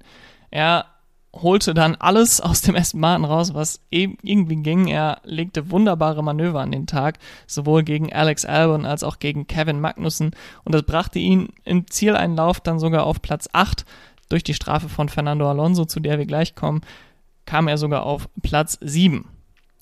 Er 0.52 0.86
holte 1.34 1.72
dann 1.72 1.94
alles 1.94 2.40
aus 2.40 2.60
dem 2.60 2.76
Aston 2.76 3.00
Martin 3.00 3.24
raus, 3.24 3.54
was 3.54 3.80
eben 3.90 4.18
irgendwie 4.22 4.56
ging. 4.56 4.88
Er 4.88 5.20
legte 5.24 5.70
wunderbare 5.70 6.22
Manöver 6.22 6.60
an 6.60 6.72
den 6.72 6.86
Tag, 6.86 7.18
sowohl 7.46 7.82
gegen 7.82 8.12
Alex 8.12 8.44
Albon 8.44 8.84
als 8.84 9.02
auch 9.02 9.18
gegen 9.18 9.46
Kevin 9.46 9.80
Magnussen. 9.80 10.32
Und 10.64 10.74
das 10.74 10.82
brachte 10.82 11.18
ihn 11.18 11.48
im 11.64 11.86
Zieleinlauf 11.88 12.60
dann 12.60 12.78
sogar 12.78 13.04
auf 13.04 13.22
Platz 13.22 13.48
8. 13.52 13.84
Durch 14.28 14.44
die 14.44 14.54
Strafe 14.54 14.88
von 14.88 15.08
Fernando 15.08 15.48
Alonso, 15.48 15.84
zu 15.84 16.00
der 16.00 16.18
wir 16.18 16.26
gleich 16.26 16.54
kommen, 16.54 16.82
kam 17.44 17.68
er 17.68 17.78
sogar 17.78 18.04
auf 18.04 18.28
Platz 18.42 18.78
7. 18.80 19.26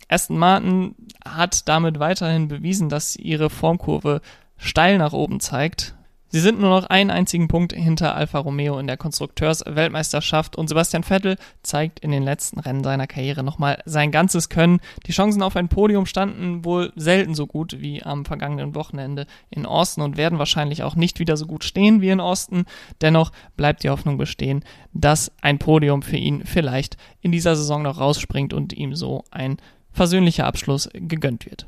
Aston 0.09 0.39
Martin 0.39 0.95
hat 1.25 1.69
damit 1.69 2.01
weiterhin 2.01 2.49
bewiesen, 2.49 2.89
dass 2.89 3.15
ihre 3.15 3.49
Formkurve 3.49 4.21
steil 4.57 4.99
nach 4.99 5.13
oben 5.13 5.41
zeigt. 5.41 5.95
Sie 6.33 6.39
sind 6.39 6.61
nur 6.61 6.71
noch 6.71 6.89
einen 6.89 7.11
einzigen 7.11 7.49
Punkt 7.49 7.73
hinter 7.73 8.15
Alfa 8.15 8.39
Romeo 8.39 8.79
in 8.79 8.87
der 8.87 8.97
Konstrukteursweltmeisterschaft 8.97 10.55
und 10.55 10.69
Sebastian 10.69 11.03
Vettel 11.03 11.37
zeigt 11.65 11.99
in 11.99 12.13
den 12.13 12.23
letzten 12.23 12.61
Rennen 12.61 12.85
seiner 12.85 13.09
Karriere 13.09 13.43
nochmal 13.43 13.83
sein 13.85 14.13
ganzes 14.13 14.49
Können. 14.49 14.79
Die 15.07 15.13
Chancen 15.13 15.43
auf 15.43 15.57
ein 15.57 15.69
Podium 15.69 16.07
standen 16.07 16.65
wohl 16.65 16.93
selten 16.95 17.35
so 17.35 17.49
gut 17.49 17.81
wie 17.81 18.05
am 18.05 18.25
vergangenen 18.25 18.77
Wochenende 18.77 19.27
in 19.51 19.67
Austin 19.67 20.05
und 20.05 20.17
werden 20.17 20.39
wahrscheinlich 20.39 20.85
auch 20.85 20.95
nicht 20.95 21.19
wieder 21.19 21.37
so 21.37 21.47
gut 21.47 21.65
stehen 21.65 22.01
wie 22.01 22.11
in 22.11 22.21
Austin. 22.21 22.65
Dennoch 23.01 23.33
bleibt 23.57 23.83
die 23.83 23.91
Hoffnung 23.91 24.17
bestehen, 24.17 24.65
dass 24.93 25.33
ein 25.43 25.59
Podium 25.59 26.03
für 26.03 26.17
ihn 26.17 26.47
vielleicht 26.47 26.97
in 27.23 27.33
dieser 27.33 27.57
Saison 27.57 27.83
noch 27.83 27.99
rausspringt 27.99 28.55
und 28.55 28.73
ihm 28.73 28.95
so 28.95 29.25
ein 29.33 29.57
versöhnlicher 29.91 30.47
Abschluss 30.47 30.89
gegönnt 30.93 31.45
wird. 31.47 31.67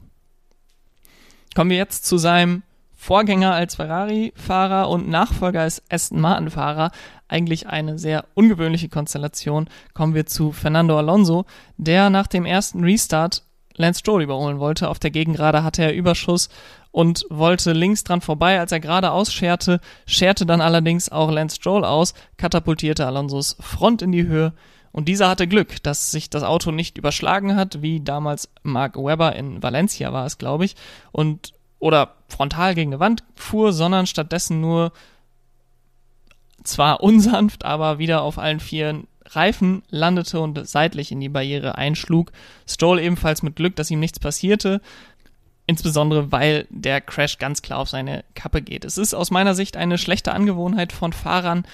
Kommen 1.56 1.70
wir 1.70 1.78
jetzt 1.78 2.06
zu 2.06 2.16
seinem 2.16 2.62
Vorgänger 3.02 3.52
als 3.52 3.74
Ferrari-Fahrer 3.74 4.88
und 4.88 5.08
Nachfolger 5.08 5.62
als 5.62 5.82
Aston 5.90 6.20
Martin-Fahrer. 6.20 6.92
Eigentlich 7.26 7.66
eine 7.66 7.98
sehr 7.98 8.26
ungewöhnliche 8.34 8.88
Konstellation. 8.88 9.68
Kommen 9.92 10.14
wir 10.14 10.26
zu 10.26 10.52
Fernando 10.52 10.96
Alonso, 10.96 11.44
der 11.76 12.10
nach 12.10 12.28
dem 12.28 12.46
ersten 12.46 12.84
Restart 12.84 13.42
Lance 13.74 13.98
Stroll 13.98 14.22
überholen 14.22 14.60
wollte. 14.60 14.88
Auf 14.88 15.00
der 15.00 15.10
Gegengrade 15.10 15.64
hatte 15.64 15.82
er 15.82 15.92
Überschuss 15.92 16.48
und 16.92 17.26
wollte 17.28 17.72
links 17.72 18.04
dran 18.04 18.20
vorbei, 18.20 18.60
als 18.60 18.70
er 18.70 18.78
gerade 18.78 19.10
ausscherte, 19.10 19.80
scherte 20.06 20.46
dann 20.46 20.60
allerdings 20.60 21.10
auch 21.10 21.32
Lance 21.32 21.56
Stroll 21.56 21.84
aus, 21.84 22.14
katapultierte 22.36 23.04
Alonsos 23.04 23.56
Front 23.58 24.02
in 24.02 24.12
die 24.12 24.28
Höhe. 24.28 24.52
Und 24.92 25.08
dieser 25.08 25.28
hatte 25.28 25.48
Glück, 25.48 25.82
dass 25.82 26.12
sich 26.12 26.30
das 26.30 26.44
Auto 26.44 26.70
nicht 26.70 26.98
überschlagen 26.98 27.56
hat, 27.56 27.82
wie 27.82 27.98
damals 27.98 28.48
Mark 28.62 28.96
Webber 28.96 29.34
in 29.34 29.60
Valencia 29.60 30.12
war 30.12 30.24
es, 30.24 30.38
glaube 30.38 30.66
ich. 30.66 30.76
Und 31.10 31.52
oder 31.82 32.14
frontal 32.28 32.76
gegen 32.76 32.92
eine 32.92 33.00
Wand 33.00 33.24
fuhr, 33.34 33.72
sondern 33.72 34.06
stattdessen 34.06 34.60
nur 34.60 34.92
zwar 36.62 37.02
unsanft, 37.02 37.64
aber 37.64 37.98
wieder 37.98 38.22
auf 38.22 38.38
allen 38.38 38.60
vier 38.60 39.02
Reifen 39.26 39.82
landete 39.90 40.38
und 40.38 40.64
seitlich 40.68 41.10
in 41.10 41.18
die 41.18 41.28
Barriere 41.28 41.76
einschlug. 41.76 42.30
Stroll 42.68 43.00
ebenfalls 43.00 43.42
mit 43.42 43.56
Glück, 43.56 43.74
dass 43.74 43.90
ihm 43.90 43.98
nichts 43.98 44.20
passierte, 44.20 44.80
insbesondere 45.66 46.30
weil 46.30 46.68
der 46.70 47.00
Crash 47.00 47.38
ganz 47.38 47.62
klar 47.62 47.80
auf 47.80 47.88
seine 47.88 48.22
Kappe 48.34 48.62
geht. 48.62 48.84
Es 48.84 48.96
ist 48.96 49.12
aus 49.12 49.32
meiner 49.32 49.56
Sicht 49.56 49.76
eine 49.76 49.98
schlechte 49.98 50.32
Angewohnheit 50.32 50.92
von 50.92 51.12
Fahrern, 51.12 51.66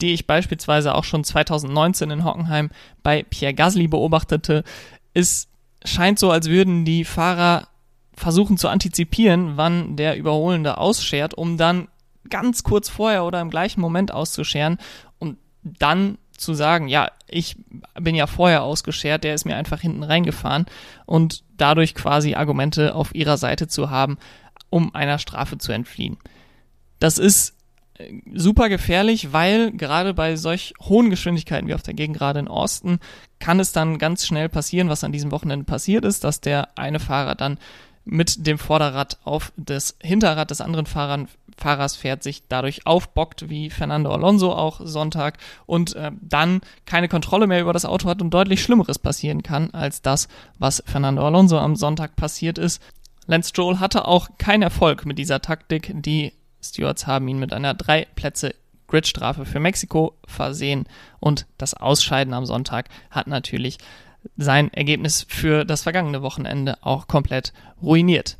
die 0.00 0.14
ich 0.14 0.26
beispielsweise 0.26 0.96
auch 0.96 1.04
schon 1.04 1.22
2019 1.22 2.10
in 2.10 2.24
Hockenheim 2.24 2.70
bei 3.04 3.22
Pierre 3.22 3.54
Gasly 3.54 3.86
beobachtete. 3.86 4.64
Es 5.12 5.46
scheint 5.84 6.18
so, 6.18 6.32
als 6.32 6.48
würden 6.48 6.84
die 6.84 7.04
Fahrer 7.04 7.68
versuchen 8.16 8.58
zu 8.58 8.68
antizipieren, 8.68 9.56
wann 9.56 9.96
der 9.96 10.16
Überholende 10.16 10.78
ausschert, 10.78 11.34
um 11.34 11.56
dann 11.56 11.88
ganz 12.30 12.62
kurz 12.62 12.88
vorher 12.88 13.24
oder 13.24 13.40
im 13.40 13.50
gleichen 13.50 13.80
Moment 13.80 14.12
auszuscheren 14.12 14.78
und 15.18 15.38
dann 15.62 16.18
zu 16.36 16.54
sagen, 16.54 16.88
ja, 16.88 17.10
ich 17.28 17.56
bin 17.98 18.14
ja 18.14 18.26
vorher 18.26 18.62
ausgeschert, 18.62 19.24
der 19.24 19.34
ist 19.34 19.44
mir 19.44 19.56
einfach 19.56 19.80
hinten 19.80 20.02
reingefahren 20.02 20.66
und 21.06 21.44
dadurch 21.56 21.94
quasi 21.94 22.34
Argumente 22.34 22.94
auf 22.94 23.14
ihrer 23.14 23.36
Seite 23.36 23.68
zu 23.68 23.90
haben, 23.90 24.18
um 24.70 24.94
einer 24.94 25.18
Strafe 25.18 25.58
zu 25.58 25.72
entfliehen. 25.72 26.16
Das 26.98 27.18
ist 27.18 27.54
äh, 27.98 28.12
super 28.34 28.68
gefährlich, 28.68 29.32
weil 29.32 29.70
gerade 29.72 30.14
bei 30.14 30.36
solch 30.36 30.74
hohen 30.80 31.10
Geschwindigkeiten 31.10 31.68
wie 31.68 31.74
auf 31.74 31.82
der 31.82 31.94
Gegend 31.94 32.16
gerade 32.16 32.40
in 32.40 32.48
Austin 32.48 32.98
kann 33.38 33.60
es 33.60 33.72
dann 33.72 33.98
ganz 33.98 34.26
schnell 34.26 34.48
passieren, 34.48 34.88
was 34.88 35.04
an 35.04 35.12
diesem 35.12 35.30
Wochenende 35.30 35.64
passiert 35.64 36.04
ist, 36.04 36.24
dass 36.24 36.40
der 36.40 36.76
eine 36.76 36.98
Fahrer 36.98 37.36
dann 37.36 37.58
mit 38.04 38.46
dem 38.46 38.58
Vorderrad 38.58 39.18
auf 39.24 39.52
das 39.56 39.96
Hinterrad 40.00 40.50
des 40.50 40.60
anderen 40.60 40.86
Fahrern, 40.86 41.28
Fahrers 41.56 41.96
fährt, 41.96 42.22
sich 42.22 42.42
dadurch 42.48 42.86
aufbockt, 42.86 43.48
wie 43.48 43.70
Fernando 43.70 44.12
Alonso 44.12 44.52
auch 44.52 44.80
Sonntag, 44.82 45.38
und 45.66 45.94
äh, 45.94 46.10
dann 46.20 46.60
keine 46.84 47.08
Kontrolle 47.08 47.46
mehr 47.46 47.60
über 47.60 47.72
das 47.72 47.84
Auto 47.84 48.08
hat 48.08 48.20
und 48.20 48.30
deutlich 48.30 48.62
Schlimmeres 48.62 48.98
passieren 48.98 49.42
kann, 49.42 49.70
als 49.70 50.02
das, 50.02 50.28
was 50.58 50.82
Fernando 50.86 51.24
Alonso 51.24 51.58
am 51.58 51.76
Sonntag 51.76 52.16
passiert 52.16 52.58
ist. 52.58 52.82
Lance 53.26 53.50
Stroll 53.50 53.80
hatte 53.80 54.06
auch 54.06 54.28
keinen 54.36 54.62
Erfolg 54.62 55.06
mit 55.06 55.18
dieser 55.18 55.40
Taktik. 55.40 55.92
Die 55.94 56.32
Stewards 56.62 57.06
haben 57.06 57.28
ihn 57.28 57.38
mit 57.38 57.52
einer 57.52 57.74
drei 57.74 58.06
Plätze 58.14 58.54
Gridstrafe 58.86 59.44
für 59.46 59.60
Mexiko 59.60 60.14
versehen 60.26 60.86
und 61.18 61.46
das 61.58 61.74
Ausscheiden 61.74 62.34
am 62.34 62.44
Sonntag 62.44 62.88
hat 63.10 63.26
natürlich 63.26 63.78
sein 64.36 64.72
Ergebnis 64.72 65.26
für 65.28 65.64
das 65.64 65.82
vergangene 65.82 66.22
Wochenende 66.22 66.78
auch 66.82 67.06
komplett 67.06 67.52
ruiniert. 67.82 68.38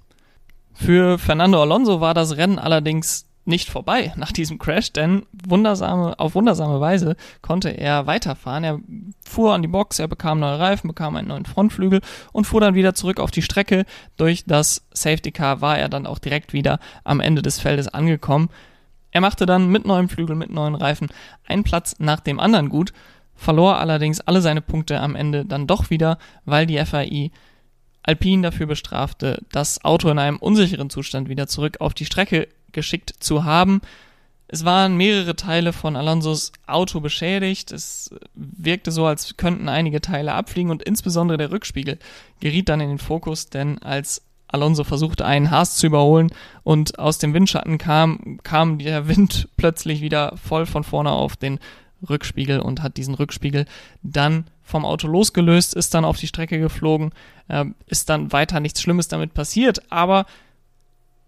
Für 0.72 1.18
Fernando 1.18 1.60
Alonso 1.62 2.00
war 2.00 2.14
das 2.14 2.36
Rennen 2.36 2.58
allerdings 2.58 3.26
nicht 3.46 3.68
vorbei 3.68 4.12
nach 4.16 4.32
diesem 4.32 4.58
Crash, 4.58 4.92
denn 4.92 5.26
wundersame, 5.32 6.18
auf 6.18 6.34
wundersame 6.34 6.80
Weise 6.80 7.16
konnte 7.42 7.68
er 7.68 8.06
weiterfahren. 8.06 8.64
Er 8.64 8.80
fuhr 9.24 9.54
an 9.54 9.62
die 9.62 9.68
Box, 9.68 9.98
er 9.98 10.08
bekam 10.08 10.40
neue 10.40 10.58
Reifen, 10.58 10.88
bekam 10.88 11.16
einen 11.16 11.28
neuen 11.28 11.44
Frontflügel 11.44 12.00
und 12.32 12.46
fuhr 12.46 12.60
dann 12.60 12.74
wieder 12.74 12.94
zurück 12.94 13.20
auf 13.20 13.30
die 13.30 13.42
Strecke. 13.42 13.84
Durch 14.16 14.44
das 14.46 14.86
Safety 14.92 15.30
Car 15.30 15.60
war 15.60 15.78
er 15.78 15.88
dann 15.88 16.06
auch 16.06 16.18
direkt 16.18 16.52
wieder 16.52 16.78
am 17.04 17.20
Ende 17.20 17.42
des 17.42 17.60
Feldes 17.60 17.88
angekommen. 17.88 18.48
Er 19.10 19.20
machte 19.20 19.46
dann 19.46 19.68
mit 19.68 19.84
neuem 19.84 20.08
Flügel, 20.08 20.34
mit 20.34 20.50
neuen 20.50 20.74
Reifen 20.74 21.08
einen 21.46 21.64
Platz 21.64 21.96
nach 21.98 22.20
dem 22.20 22.40
anderen 22.40 22.68
gut 22.68 22.92
verlor 23.34 23.78
allerdings 23.78 24.20
alle 24.20 24.40
seine 24.40 24.60
Punkte 24.60 25.00
am 25.00 25.16
Ende 25.16 25.44
dann 25.44 25.66
doch 25.66 25.90
wieder, 25.90 26.18
weil 26.44 26.66
die 26.66 26.78
FAI 26.84 27.30
Alpine 28.02 28.42
dafür 28.42 28.66
bestrafte, 28.66 29.42
das 29.50 29.84
Auto 29.84 30.10
in 30.10 30.18
einem 30.18 30.36
unsicheren 30.36 30.90
Zustand 30.90 31.28
wieder 31.28 31.46
zurück 31.46 31.80
auf 31.80 31.94
die 31.94 32.04
Strecke 32.04 32.48
geschickt 32.72 33.14
zu 33.18 33.44
haben. 33.44 33.80
Es 34.46 34.64
waren 34.64 34.96
mehrere 34.96 35.36
Teile 35.36 35.72
von 35.72 35.96
Alonsos 35.96 36.52
Auto 36.66 37.00
beschädigt. 37.00 37.72
Es 37.72 38.14
wirkte 38.34 38.92
so, 38.92 39.06
als 39.06 39.38
könnten 39.38 39.70
einige 39.70 40.02
Teile 40.02 40.34
abfliegen 40.34 40.70
und 40.70 40.82
insbesondere 40.82 41.38
der 41.38 41.50
Rückspiegel 41.50 41.98
geriet 42.40 42.68
dann 42.68 42.80
in 42.80 42.90
den 42.90 42.98
Fokus, 42.98 43.48
denn 43.48 43.78
als 43.82 44.22
Alonso 44.48 44.84
versuchte 44.84 45.24
einen 45.24 45.50
Haas 45.50 45.76
zu 45.76 45.86
überholen 45.86 46.30
und 46.62 46.98
aus 46.98 47.18
dem 47.18 47.32
Windschatten 47.32 47.78
kam, 47.78 48.38
kam 48.42 48.78
der 48.78 49.08
Wind 49.08 49.48
plötzlich 49.56 50.02
wieder 50.02 50.36
voll 50.36 50.66
von 50.66 50.84
vorne 50.84 51.10
auf 51.10 51.36
den 51.36 51.58
Rückspiegel 52.04 52.60
und 52.60 52.82
hat 52.82 52.96
diesen 52.96 53.14
Rückspiegel 53.14 53.66
dann 54.02 54.44
vom 54.62 54.84
Auto 54.84 55.06
losgelöst, 55.06 55.74
ist 55.74 55.94
dann 55.94 56.04
auf 56.04 56.18
die 56.18 56.26
Strecke 56.26 56.58
geflogen, 56.58 57.12
äh, 57.48 57.64
ist 57.86 58.08
dann 58.08 58.32
weiter 58.32 58.60
nichts 58.60 58.82
Schlimmes 58.82 59.08
damit 59.08 59.34
passiert, 59.34 59.82
aber 59.90 60.26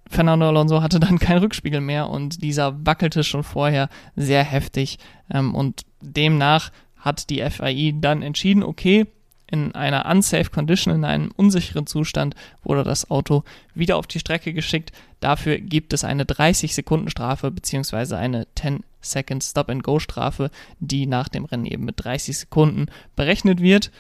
Fernando 0.09 0.49
Alonso 0.49 0.83
hatte 0.83 1.01
dann 1.01 1.19
keinen 1.21 1.39
Rückspiegel 1.39 1.81
mehr 1.81 2.09
und 2.09 2.43
dieser 2.43 2.87
wackelte 2.87 3.25
schon 3.25 3.45
vorher 3.45 3.89
sehr 4.15 4.45
heftig 4.45 4.99
ähm, 5.31 5.55
und 5.55 5.83
demnach 6.01 6.71
hat 6.97 7.31
die 7.31 7.43
FII 7.49 7.95
dann 8.01 8.23
entschieden, 8.23 8.63
okay, 8.63 9.07
in 9.49 9.75
einer 9.75 10.07
unsafe 10.07 10.51
Condition, 10.51 10.95
in 10.95 11.05
einem 11.05 11.31
unsicheren 11.37 11.87
Zustand, 11.87 12.35
wurde 12.65 12.83
das 12.83 13.11
Auto 13.11 13.45
wieder 13.75 13.97
auf 13.97 14.07
die 14.07 14.19
Strecke 14.19 14.53
geschickt. 14.53 14.91
Dafür 15.21 15.59
gibt 15.59 15.93
es 15.93 16.03
eine 16.03 16.25
30 16.25 16.75
Sekunden 16.75 17.11
Strafe 17.11 17.51
beziehungsweise 17.51 18.17
eine 18.17 18.47
10 18.57 18.83
Second 19.11 19.43
Stop 19.43 19.69
and 19.69 19.83
Go 19.83 19.99
Strafe, 19.99 20.51
die 20.79 21.07
nach 21.07 21.29
dem 21.29 21.45
Rennen 21.45 21.67
eben 21.67 21.85
mit 21.85 22.05
30 22.05 22.39
Sekunden 22.39 22.87
berechnet 23.15 23.61
wird. 23.61 23.91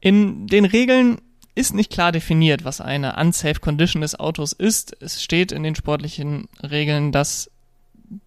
In 0.00 0.46
den 0.46 0.64
Regeln 0.64 1.18
ist 1.54 1.74
nicht 1.74 1.90
klar 1.90 2.12
definiert, 2.12 2.64
was 2.64 2.80
eine 2.80 3.16
unsafe 3.16 3.60
Condition 3.60 4.02
des 4.02 4.18
Autos 4.20 4.52
ist. 4.52 4.96
Es 5.00 5.22
steht 5.22 5.52
in 5.52 5.62
den 5.62 5.74
sportlichen 5.74 6.48
Regeln, 6.62 7.12
dass 7.12 7.50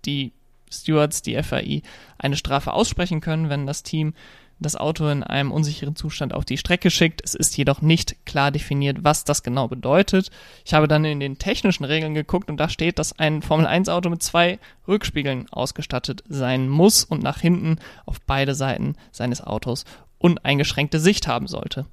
die 0.06 0.34
Stewards, 0.72 1.22
die 1.22 1.42
FAI, 1.42 1.84
eine 2.18 2.36
Strafe 2.36 2.74
aussprechen 2.74 3.22
können, 3.22 3.50
wenn 3.50 3.68
das 3.68 3.84
Team 3.84 4.14
das 4.60 4.76
Auto 4.76 5.08
in 5.08 5.24
einem 5.24 5.52
unsicheren 5.52 5.96
Zustand 5.96 6.34
auf 6.34 6.46
die 6.46 6.58
Strecke 6.58 6.92
schickt. 6.92 7.22
Es 7.24 7.34
ist 7.34 7.56
jedoch 7.58 7.82
nicht 7.82 8.26
klar 8.26 8.52
definiert, 8.52 8.98
was 9.02 9.24
das 9.24 9.44
genau 9.44 9.68
bedeutet. 9.68 10.30
Ich 10.66 10.74
habe 10.74 10.88
dann 10.88 11.06
in 11.06 11.20
den 11.20 11.38
technischen 11.38 11.86
Regeln 11.86 12.14
geguckt 12.14 12.50
und 12.50 12.58
da 12.58 12.70
steht, 12.70 13.00
dass 13.00 13.18
ein 13.18 13.42
Formel 13.42 13.66
1 13.66 13.90
Auto 13.90 14.10
mit 14.10 14.22
zwei 14.22 14.60
Rückspiegeln 14.88 15.48
ausgestattet 15.50 16.24
sein 16.28 16.68
muss 16.68 17.04
und 17.04 17.24
nach 17.24 17.40
hinten 17.40 17.78
auf 18.06 18.20
beide 18.22 18.54
Seiten 18.56 18.96
seines 19.12 19.42
Autos 19.42 19.86
uneingeschränkte 20.18 21.00
Sicht 21.00 21.28
haben 21.28 21.48
sollte. 21.48 21.86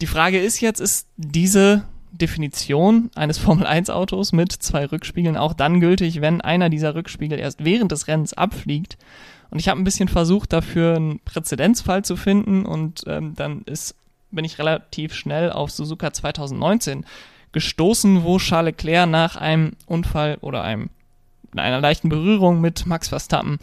Die 0.00 0.06
Frage 0.06 0.40
ist 0.40 0.60
jetzt, 0.60 0.80
ist 0.80 1.08
diese 1.16 1.84
Definition 2.12 3.10
eines 3.14 3.38
Formel 3.38 3.66
1 3.66 3.90
Autos 3.90 4.32
mit 4.32 4.52
zwei 4.52 4.86
Rückspiegeln 4.86 5.36
auch 5.36 5.54
dann 5.54 5.80
gültig, 5.80 6.20
wenn 6.20 6.40
einer 6.40 6.68
dieser 6.68 6.94
Rückspiegel 6.94 7.38
erst 7.38 7.64
während 7.64 7.92
des 7.92 8.06
Rennens 8.06 8.34
abfliegt 8.34 8.98
und 9.52 9.58
ich 9.58 9.68
habe 9.68 9.78
ein 9.78 9.84
bisschen 9.84 10.08
versucht, 10.08 10.54
dafür 10.54 10.96
einen 10.96 11.20
Präzedenzfall 11.20 12.02
zu 12.06 12.16
finden 12.16 12.64
und 12.64 13.04
ähm, 13.06 13.34
dann 13.36 13.60
ist, 13.66 13.94
bin 14.30 14.46
ich 14.46 14.58
relativ 14.58 15.12
schnell 15.12 15.52
auf 15.52 15.70
Suzuka 15.70 16.10
2019 16.10 17.04
gestoßen, 17.52 18.24
wo 18.24 18.38
Charles 18.38 18.76
Leclerc 18.78 19.10
nach 19.10 19.36
einem 19.36 19.72
Unfall 19.84 20.38
oder 20.40 20.62
einem, 20.62 20.88
einer 21.54 21.82
leichten 21.82 22.08
Berührung 22.08 22.62
mit 22.62 22.86
Max 22.86 23.10
Verstappen 23.10 23.58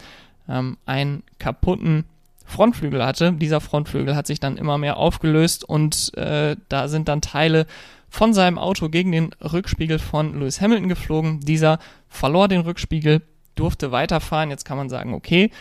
ähm, 0.47 0.77
einen 0.85 1.23
kaputten 1.39 2.05
Frontflügel 2.45 3.03
hatte. 3.03 3.33
Dieser 3.33 3.59
Frontflügel 3.59 4.15
hat 4.15 4.27
sich 4.27 4.39
dann 4.39 4.57
immer 4.57 4.77
mehr 4.77 4.97
aufgelöst 4.97 5.63
und 5.63 6.15
äh, 6.15 6.55
da 6.69 6.87
sind 6.87 7.07
dann 7.07 7.21
Teile 7.21 7.65
von 8.11 8.35
seinem 8.35 8.59
Auto 8.59 8.89
gegen 8.89 9.11
den 9.11 9.31
Rückspiegel 9.41 9.97
von 9.97 10.39
Lewis 10.39 10.61
Hamilton 10.61 10.87
geflogen. 10.87 11.39
Dieser 11.39 11.79
verlor 12.09 12.47
den 12.47 12.61
Rückspiegel, 12.61 13.23
durfte 13.59 13.91
weiterfahren. 13.91 14.49
Jetzt 14.49 14.65
kann 14.65 14.77
man 14.77 14.89
sagen, 14.89 15.13
okay, 15.13 15.51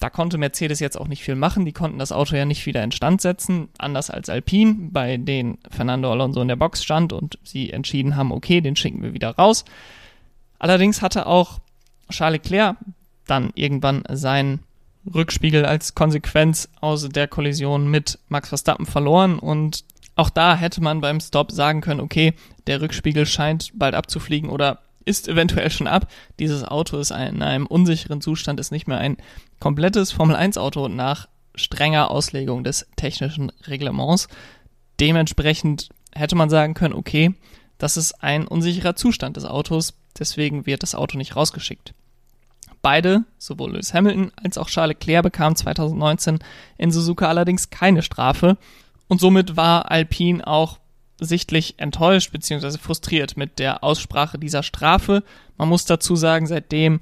da 0.00 0.10
konnte 0.10 0.38
Mercedes 0.38 0.78
jetzt 0.80 0.98
auch 0.98 1.08
nicht 1.08 1.22
viel 1.22 1.34
machen. 1.34 1.64
Die 1.64 1.72
konnten 1.72 1.98
das 1.98 2.12
Auto 2.12 2.36
ja 2.36 2.44
nicht 2.44 2.66
wieder 2.66 2.84
instand 2.84 3.20
setzen, 3.20 3.68
anders 3.78 4.10
als 4.10 4.28
Alpine, 4.28 4.90
bei 4.92 5.16
denen 5.16 5.58
Fernando 5.70 6.10
Alonso 6.12 6.40
in 6.40 6.48
der 6.48 6.56
Box 6.56 6.84
stand 6.84 7.12
und 7.12 7.38
sie 7.42 7.72
entschieden 7.72 8.14
haben, 8.14 8.30
okay, 8.30 8.60
den 8.60 8.76
schicken 8.76 9.02
wir 9.02 9.14
wieder 9.14 9.30
raus. 9.30 9.64
Allerdings 10.58 11.02
hatte 11.02 11.26
auch 11.26 11.58
Charles 12.10 12.42
Leclerc 12.42 12.76
dann 13.26 13.50
irgendwann 13.54 14.04
seinen 14.10 14.60
Rückspiegel 15.12 15.64
als 15.64 15.94
Konsequenz 15.94 16.68
aus 16.80 17.08
der 17.08 17.28
Kollision 17.28 17.90
mit 17.90 18.18
Max 18.28 18.48
Verstappen 18.48 18.86
verloren 18.86 19.38
und 19.38 19.84
auch 20.16 20.30
da 20.30 20.56
hätte 20.56 20.82
man 20.82 21.00
beim 21.00 21.20
Stop 21.20 21.52
sagen 21.52 21.80
können, 21.80 22.00
okay, 22.00 22.34
der 22.66 22.80
Rückspiegel 22.80 23.24
scheint 23.24 23.70
bald 23.74 23.94
abzufliegen 23.94 24.50
oder 24.50 24.80
ist 25.08 25.26
eventuell 25.26 25.70
schon 25.70 25.86
ab. 25.86 26.10
Dieses 26.38 26.62
Auto 26.64 26.98
ist 26.98 27.10
in 27.10 27.42
einem 27.42 27.66
unsicheren 27.66 28.20
Zustand, 28.20 28.60
ist 28.60 28.70
nicht 28.70 28.86
mehr 28.86 28.98
ein 28.98 29.16
komplettes 29.58 30.12
Formel 30.12 30.36
1 30.36 30.58
Auto 30.58 30.88
nach 30.88 31.28
strenger 31.54 32.10
Auslegung 32.10 32.62
des 32.62 32.86
technischen 32.96 33.50
Reglements. 33.66 34.28
Dementsprechend 35.00 35.88
hätte 36.14 36.36
man 36.36 36.50
sagen 36.50 36.74
können, 36.74 36.94
okay, 36.94 37.34
das 37.78 37.96
ist 37.96 38.22
ein 38.22 38.46
unsicherer 38.46 38.96
Zustand 38.96 39.36
des 39.36 39.44
Autos, 39.44 39.94
deswegen 40.18 40.66
wird 40.66 40.82
das 40.82 40.94
Auto 40.94 41.16
nicht 41.16 41.36
rausgeschickt. 41.36 41.94
Beide, 42.82 43.24
sowohl 43.38 43.72
Lewis 43.72 43.94
Hamilton 43.94 44.30
als 44.36 44.58
auch 44.58 44.68
Charles 44.68 44.96
Leclerc, 44.98 45.24
bekamen 45.24 45.56
2019 45.56 46.38
in 46.76 46.90
Suzuka 46.90 47.28
allerdings 47.28 47.70
keine 47.70 48.02
Strafe 48.02 48.56
und 49.08 49.20
somit 49.20 49.56
war 49.56 49.90
Alpine 49.90 50.46
auch 50.46 50.78
sichtlich 51.18 51.74
enttäuscht 51.78 52.32
bzw. 52.32 52.78
frustriert 52.78 53.36
mit 53.36 53.58
der 53.58 53.82
Aussprache 53.82 54.38
dieser 54.38 54.62
Strafe. 54.62 55.22
Man 55.56 55.68
muss 55.68 55.84
dazu 55.84 56.16
sagen, 56.16 56.46
seitdem 56.46 57.00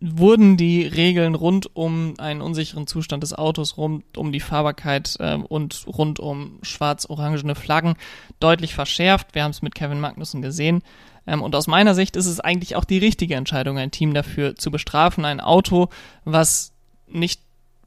wurden 0.00 0.56
die 0.56 0.86
Regeln 0.86 1.34
rund 1.34 1.74
um 1.74 2.14
einen 2.18 2.42
unsicheren 2.42 2.86
Zustand 2.86 3.22
des 3.22 3.32
Autos, 3.32 3.76
rund 3.76 4.18
um 4.18 4.32
die 4.32 4.40
Fahrbarkeit 4.40 5.16
äh, 5.20 5.36
und 5.36 5.86
rund 5.86 6.20
um 6.20 6.58
schwarz-orangene 6.62 7.54
Flaggen 7.54 7.94
deutlich 8.40 8.74
verschärft. 8.74 9.34
Wir 9.34 9.44
haben 9.44 9.52
es 9.52 9.62
mit 9.62 9.74
Kevin 9.74 10.00
Magnussen 10.00 10.42
gesehen. 10.42 10.82
Ähm, 11.26 11.42
und 11.42 11.54
aus 11.54 11.66
meiner 11.66 11.94
Sicht 11.94 12.16
ist 12.16 12.26
es 12.26 12.40
eigentlich 12.40 12.76
auch 12.76 12.84
die 12.84 12.98
richtige 12.98 13.36
Entscheidung, 13.36 13.78
ein 13.78 13.90
Team 13.90 14.12
dafür 14.12 14.56
zu 14.56 14.70
bestrafen. 14.70 15.24
Ein 15.24 15.40
Auto, 15.40 15.88
was 16.24 16.72
nicht 17.08 17.40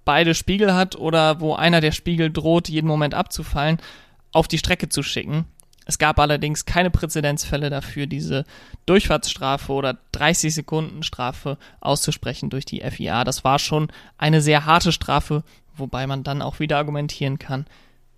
beide 0.06 0.34
Spiegel 0.34 0.74
hat 0.74 0.96
oder 0.96 1.40
wo 1.40 1.54
einer 1.54 1.82
der 1.82 1.92
Spiegel 1.92 2.32
droht, 2.32 2.70
jeden 2.70 2.88
Moment 2.88 3.14
abzufallen, 3.14 3.78
auf 4.32 4.48
die 4.48 4.58
Strecke 4.58 4.90
zu 4.90 5.04
schicken. 5.04 5.46
Es 5.86 5.98
gab 5.98 6.20
allerdings 6.20 6.66
keine 6.66 6.92
Präzedenzfälle 6.92 7.72
dafür, 7.72 8.06
diese 8.06 8.46
Durchfahrtsstrafe 8.86 9.72
oder 9.72 9.98
30 10.12 10.54
Sekunden 10.54 11.02
Strafe 11.02 11.58
auszusprechen 11.82 12.52
durch 12.52 12.66
die 12.66 12.82
FIA. 12.82 13.24
Das 13.24 13.44
war 13.44 13.58
schon 13.58 13.92
eine 14.18 14.42
sehr 14.42 14.66
harte 14.66 14.92
Strafe, 14.92 15.44
wobei 15.76 16.06
man 16.06 16.24
dann 16.24 16.44
auch 16.44 16.60
wieder 16.60 16.78
argumentieren 16.78 17.40
kann, 17.40 17.66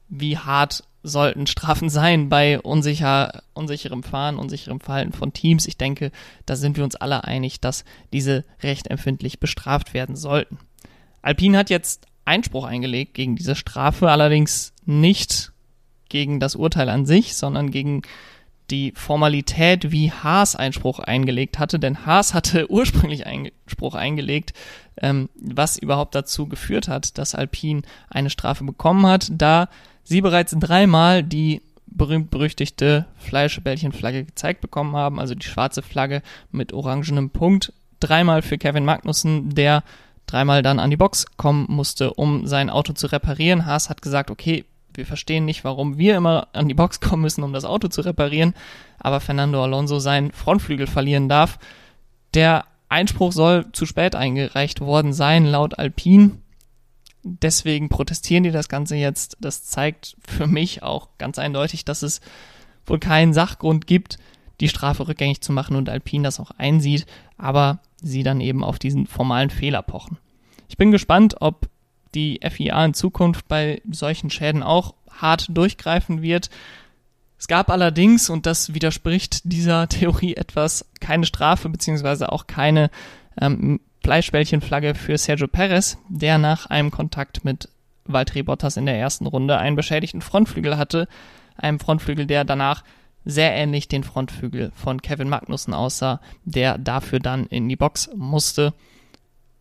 wie 0.10 0.38
hart 0.38 0.84
sollten 1.04 1.48
Strafen 1.48 1.90
sein 1.90 2.30
bei 2.30 2.60
unsicher, 2.60 3.42
unsicherem 3.54 4.04
Fahren, 4.04 4.38
unsicherem 4.38 4.82
Verhalten 4.82 5.14
von 5.14 5.34
Teams. 5.34 5.66
Ich 5.66 5.78
denke, 5.78 6.12
da 6.46 6.56
sind 6.56 6.78
wir 6.78 6.84
uns 6.84 6.96
alle 6.96 7.24
einig, 7.24 7.62
dass 7.62 7.86
diese 8.14 8.44
recht 8.62 8.88
empfindlich 8.88 9.40
bestraft 9.40 9.94
werden 9.94 10.16
sollten. 10.16 10.60
Alpine 11.22 11.58
hat 11.58 11.70
jetzt 11.70 12.08
Einspruch 12.26 12.66
eingelegt 12.66 13.14
gegen 13.14 13.36
diese 13.36 13.56
Strafe, 13.56 14.12
allerdings 14.12 14.74
nicht 14.86 15.51
gegen 16.12 16.40
das 16.40 16.56
Urteil 16.56 16.90
an 16.90 17.06
sich, 17.06 17.36
sondern 17.36 17.72
gegen 17.72 18.04
die 18.70 18.94
Formalität, 18.96 19.92
wie 19.92 20.12
Haas 20.12 20.56
Einspruch 20.56 21.00
eingelegt 21.00 21.58
hatte, 21.58 21.80
denn 21.80 22.06
Haas 22.06 22.34
hatte 22.34 22.70
ursprünglich 22.72 23.26
Einspruch 23.26 23.96
eingelegt, 23.96 24.54
ähm, 25.02 25.30
was 25.36 25.78
überhaupt 25.78 26.14
dazu 26.14 26.48
geführt 26.48 26.88
hat, 26.88 27.18
dass 27.18 27.36
Alpine 27.36 27.82
eine 28.10 28.30
Strafe 28.30 28.64
bekommen 28.64 29.08
hat, 29.08 29.30
da 29.32 29.70
sie 30.04 30.22
bereits 30.22 30.56
dreimal 30.58 31.24
die 31.24 31.62
berühmt-berüchtigte 31.88 33.06
Fleischbällchenflagge 33.18 34.26
gezeigt 34.26 34.62
bekommen 34.62 34.96
haben, 34.96 35.20
also 35.20 35.36
die 35.36 35.46
schwarze 35.46 35.82
Flagge 35.82 36.22
mit 36.52 36.72
orangenem 36.72 37.30
Punkt, 37.30 37.74
dreimal 38.00 38.42
für 38.42 38.58
Kevin 38.58 38.86
Magnussen, 38.86 39.54
der 39.54 39.84
dreimal 40.26 40.62
dann 40.62 40.80
an 40.80 40.90
die 40.90 40.98
Box 40.98 41.26
kommen 41.36 41.66
musste, 41.68 42.14
um 42.14 42.48
sein 42.48 42.70
Auto 42.70 42.94
zu 42.94 43.08
reparieren. 43.08 43.66
Haas 43.66 43.90
hat 43.90 44.02
gesagt, 44.02 44.32
okay, 44.32 44.64
wir 44.94 45.06
verstehen 45.06 45.46
nicht, 45.46 45.64
warum 45.64 45.98
wir 45.98 46.16
immer 46.16 46.48
an 46.54 46.68
die 46.68 46.74
Box 46.74 47.00
kommen 47.00 47.22
müssen, 47.22 47.44
um 47.44 47.54
das 47.54 47.66
Auto 47.66 47.88
zu 47.88 48.02
reparieren, 48.02 48.54
aber 49.00 49.20
Fernando 49.20 49.64
Alonso 49.64 50.00
seinen 50.00 50.32
Frontflügel 50.32 50.88
verlieren 50.88 51.30
darf. 51.30 51.60
Der 52.34 52.66
Einspruch 52.90 53.32
soll 53.32 53.72
zu 53.72 53.86
spät 53.86 54.16
eingereicht 54.16 54.82
worden 54.82 55.14
sein, 55.14 55.46
laut 55.46 55.80
Alpine. 55.80 56.32
Deswegen 57.24 57.90
protestieren 57.90 58.44
die 58.44 58.52
das 58.52 58.68
Ganze 58.68 58.96
jetzt. 58.96 59.38
Das 59.40 59.64
zeigt 59.64 60.18
für 60.26 60.48
mich 60.48 60.84
auch 60.84 61.10
ganz 61.18 61.40
eindeutig, 61.40 61.86
dass 61.86 62.02
es 62.02 62.20
wohl 62.86 63.00
keinen 63.00 63.34
Sachgrund 63.34 63.88
gibt, 63.88 64.18
die 64.60 64.70
Strafe 64.70 65.08
rückgängig 65.08 65.42
zu 65.42 65.54
machen 65.54 65.76
und 65.76 65.90
Alpine 65.90 66.24
das 66.24 66.40
auch 66.40 66.52
einsieht, 66.52 67.06
aber 67.38 67.80
sie 68.02 68.24
dann 68.24 68.42
eben 68.42 68.64
auf 68.64 68.80
diesen 68.80 69.08
formalen 69.08 69.50
Fehler 69.50 69.82
pochen. 69.82 70.18
Ich 70.68 70.78
bin 70.78 70.92
gespannt, 70.92 71.36
ob 71.40 71.70
die 72.16 72.40
FIA 72.48 72.86
in 72.86 72.94
Zukunft 72.94 73.48
bei 73.48 73.82
solchen 73.90 74.30
Schäden 74.30 74.64
auch 74.64 74.96
hart 75.10 75.46
durchgreifen 75.50 76.22
wird. 76.22 76.50
Es 77.38 77.48
gab 77.48 77.70
allerdings, 77.70 78.30
und 78.30 78.46
das 78.46 78.74
widerspricht 78.74 79.42
dieser 79.44 79.88
Theorie 79.90 80.36
etwas, 80.36 80.86
keine 81.00 81.26
Strafe 81.26 81.70
beziehungsweise 81.70 82.32
auch 82.32 82.48
keine 82.48 82.90
ähm, 83.40 83.80
Fleischbällchenflagge 84.04 84.96
für 84.96 85.18
Sergio 85.18 85.48
Perez, 85.48 85.98
der 86.10 86.38
nach 86.38 86.66
einem 86.68 86.92
Kontakt 86.92 87.46
mit 87.46 87.70
Valtteri 88.06 88.44
Bottas 88.44 88.78
in 88.78 88.86
der 88.86 88.98
ersten 88.98 89.28
Runde 89.28 89.58
einen 89.58 89.76
beschädigten 89.76 90.22
Frontflügel 90.22 90.78
hatte, 90.78 91.08
einem 91.56 91.80
Frontflügel, 91.80 92.26
der 92.26 92.44
danach 92.44 92.84
sehr 93.24 93.54
ähnlich 93.54 93.88
den 93.88 94.04
Frontflügel 94.04 94.72
von 94.76 95.02
Kevin 95.02 95.30
Magnussen 95.30 95.74
aussah, 95.74 96.20
der 96.44 96.78
dafür 96.78 97.20
dann 97.20 97.46
in 97.46 97.70
die 97.70 97.76
Box 97.76 98.10
musste. 98.16 98.74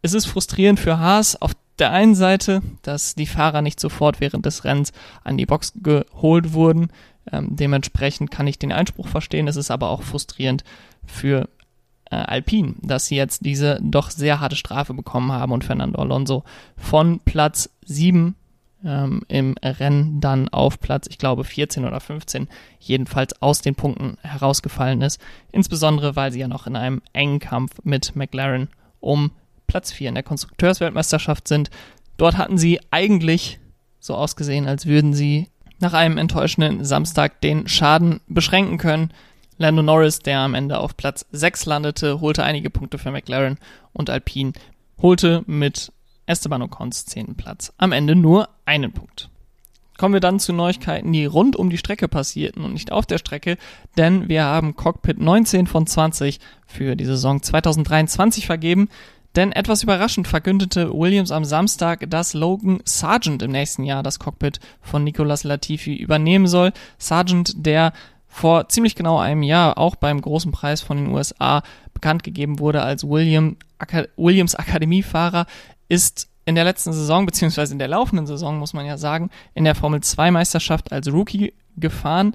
Es 0.02 0.14
ist 0.14 0.26
frustrierend 0.26 0.80
für 0.80 0.98
Haas 0.98 1.40
auf 1.40 1.52
der 1.80 1.92
einen 1.92 2.14
Seite, 2.14 2.62
dass 2.82 3.14
die 3.14 3.26
Fahrer 3.26 3.62
nicht 3.62 3.80
sofort 3.80 4.20
während 4.20 4.46
des 4.46 4.64
Rennens 4.64 4.92
an 5.24 5.36
die 5.36 5.46
Box 5.46 5.72
geholt 5.82 6.52
wurden. 6.52 6.90
Ähm, 7.32 7.56
dementsprechend 7.56 8.30
kann 8.30 8.46
ich 8.46 8.58
den 8.58 8.72
Einspruch 8.72 9.08
verstehen. 9.08 9.48
Es 9.48 9.56
ist 9.56 9.70
aber 9.70 9.90
auch 9.90 10.02
frustrierend 10.02 10.64
für 11.06 11.48
äh, 12.10 12.16
Alpine, 12.16 12.74
dass 12.82 13.06
sie 13.06 13.16
jetzt 13.16 13.44
diese 13.44 13.78
doch 13.82 14.10
sehr 14.10 14.40
harte 14.40 14.56
Strafe 14.56 14.94
bekommen 14.94 15.32
haben 15.32 15.52
und 15.52 15.64
Fernando 15.64 16.00
Alonso 16.00 16.44
von 16.76 17.20
Platz 17.20 17.70
7 17.84 18.34
ähm, 18.84 19.22
im 19.28 19.54
Rennen 19.62 20.20
dann 20.20 20.48
auf 20.48 20.80
Platz, 20.80 21.06
ich 21.10 21.18
glaube 21.18 21.44
14 21.44 21.84
oder 21.84 22.00
15, 22.00 22.48
jedenfalls 22.78 23.40
aus 23.42 23.60
den 23.60 23.74
Punkten 23.74 24.16
herausgefallen 24.22 25.02
ist. 25.02 25.20
Insbesondere, 25.52 26.16
weil 26.16 26.32
sie 26.32 26.40
ja 26.40 26.48
noch 26.48 26.66
in 26.66 26.76
einem 26.76 27.02
engen 27.12 27.38
Kampf 27.38 27.76
mit 27.84 28.16
McLaren 28.16 28.68
um 29.00 29.32
Platz 29.70 29.92
4 29.92 30.09
in 30.09 30.14
der 30.16 30.24
Konstrukteursweltmeisterschaft 30.24 31.46
sind. 31.46 31.70
Dort 32.16 32.37
hatten 32.37 32.59
sie 32.59 32.80
eigentlich 32.90 33.61
so 34.00 34.16
ausgesehen, 34.16 34.66
als 34.66 34.87
würden 34.87 35.14
sie 35.14 35.46
nach 35.78 35.92
einem 35.92 36.18
enttäuschenden 36.18 36.85
Samstag 36.85 37.40
den 37.40 37.68
Schaden 37.68 38.20
beschränken 38.26 38.78
können. 38.78 39.12
Lando 39.59 39.83
Norris, 39.83 40.18
der 40.18 40.40
am 40.40 40.54
Ende 40.54 40.80
auf 40.80 40.96
Platz 40.96 41.24
6 41.30 41.66
landete, 41.66 42.20
holte 42.20 42.42
einige 42.42 42.68
Punkte 42.68 42.98
für 42.98 43.12
McLaren 43.12 43.59
und 43.92 44.11
Alpine 44.11 44.54
holte 45.00 45.44
mit 45.46 45.92
Esteban 46.26 46.62
Ocons 46.62 47.06
10. 47.06 47.37
Platz 47.37 47.72
am 47.78 47.92
Ende 47.92 48.16
nur 48.16 48.48
einen 48.64 48.90
Punkt. 48.92 49.30
Kommen 49.96 50.14
wir 50.14 50.20
dann 50.20 50.40
zu 50.40 50.52
Neuigkeiten, 50.52 51.12
die 51.12 51.26
rund 51.26 51.54
um 51.54 51.70
die 51.70 51.78
Strecke 51.78 52.09
passierten 52.09 52.64
und 52.64 52.72
nicht 52.72 52.90
auf 52.90 53.06
der 53.06 53.18
Strecke, 53.18 53.56
denn 53.96 54.28
wir 54.28 54.44
haben 54.44 54.74
Cockpit 54.74 55.20
19 55.20 55.68
von 55.68 55.87
20 55.87 56.40
für 56.66 56.96
die 56.96 57.04
Saison 57.04 57.40
2023 57.40 58.46
vergeben. 58.46 58.88
Denn 59.36 59.52
etwas 59.52 59.82
überraschend 59.82 60.26
verkündete 60.26 60.92
Williams 60.92 61.30
am 61.30 61.44
Samstag, 61.44 62.10
dass 62.10 62.34
Logan 62.34 62.80
Sargent 62.84 63.42
im 63.42 63.52
nächsten 63.52 63.84
Jahr 63.84 64.02
das 64.02 64.18
Cockpit 64.18 64.58
von 64.80 65.04
Nicolas 65.04 65.44
Latifi 65.44 65.94
übernehmen 65.94 66.48
soll. 66.48 66.72
Sargent, 66.98 67.54
der 67.54 67.92
vor 68.26 68.68
ziemlich 68.68 68.94
genau 68.94 69.18
einem 69.18 69.42
Jahr 69.42 69.78
auch 69.78 69.96
beim 69.96 70.20
großen 70.20 70.52
Preis 70.52 70.80
von 70.80 70.96
den 70.96 71.08
USA 71.08 71.62
bekannt 71.94 72.22
gegeben 72.22 72.58
wurde 72.58 72.82
als 72.82 73.04
William, 73.04 73.56
Williams 74.16 74.54
Akademiefahrer, 74.54 75.46
ist 75.88 76.28
in 76.44 76.54
der 76.54 76.64
letzten 76.64 76.92
Saison, 76.92 77.26
beziehungsweise 77.26 77.72
in 77.72 77.78
der 77.78 77.88
laufenden 77.88 78.26
Saison, 78.26 78.58
muss 78.58 78.72
man 78.72 78.86
ja 78.86 78.98
sagen, 78.98 79.30
in 79.54 79.64
der 79.64 79.74
Formel 79.74 80.00
2 80.00 80.30
Meisterschaft 80.30 80.92
als 80.92 81.12
Rookie 81.12 81.52
gefahren 81.76 82.34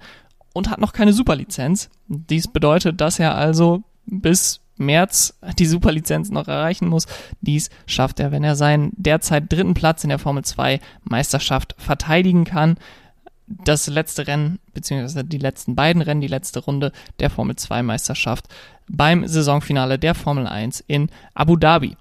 und 0.54 0.70
hat 0.70 0.80
noch 0.80 0.94
keine 0.94 1.12
Superlizenz. 1.12 1.90
Dies 2.08 2.48
bedeutet, 2.48 3.02
dass 3.02 3.20
er 3.20 3.36
also 3.36 3.84
bis 4.06 4.62
März 4.78 5.38
die 5.58 5.66
Superlizenz 5.66 6.30
noch 6.30 6.48
erreichen 6.48 6.88
muss. 6.88 7.08
Dies 7.42 7.70
schafft 7.86 8.20
er, 8.20 8.32
wenn 8.32 8.44
er 8.44 8.56
seinen 8.56 8.92
derzeit 8.96 9.52
dritten 9.52 9.74
Platz 9.74 10.04
in 10.04 10.10
der 10.10 10.20
Formel 10.20 10.44
2 10.44 10.80
Meisterschaft 11.04 11.76
verteidigen 11.78 12.44
kann. 12.44 12.78
das 13.48 13.86
letzte 13.86 14.26
Rennen, 14.26 14.60
beziehungsweise 14.74 15.24
die 15.24 15.38
letzten 15.38 15.76
beiden 15.76 16.02
Rennen, 16.02 16.22
die 16.22 16.28
letzte 16.28 16.62
Runde 16.62 16.92
der 17.20 17.30
Formel 17.30 17.56
2 17.56 17.84
Meisterschaft 17.84 18.48
beim 18.88 19.28
Saisonfinale 19.28 20.00
der 20.00 20.16
Formel 20.16 20.48
1 20.48 20.84
in 20.88 21.10
Abu 21.36 21.56
Dhabi. 21.56 21.96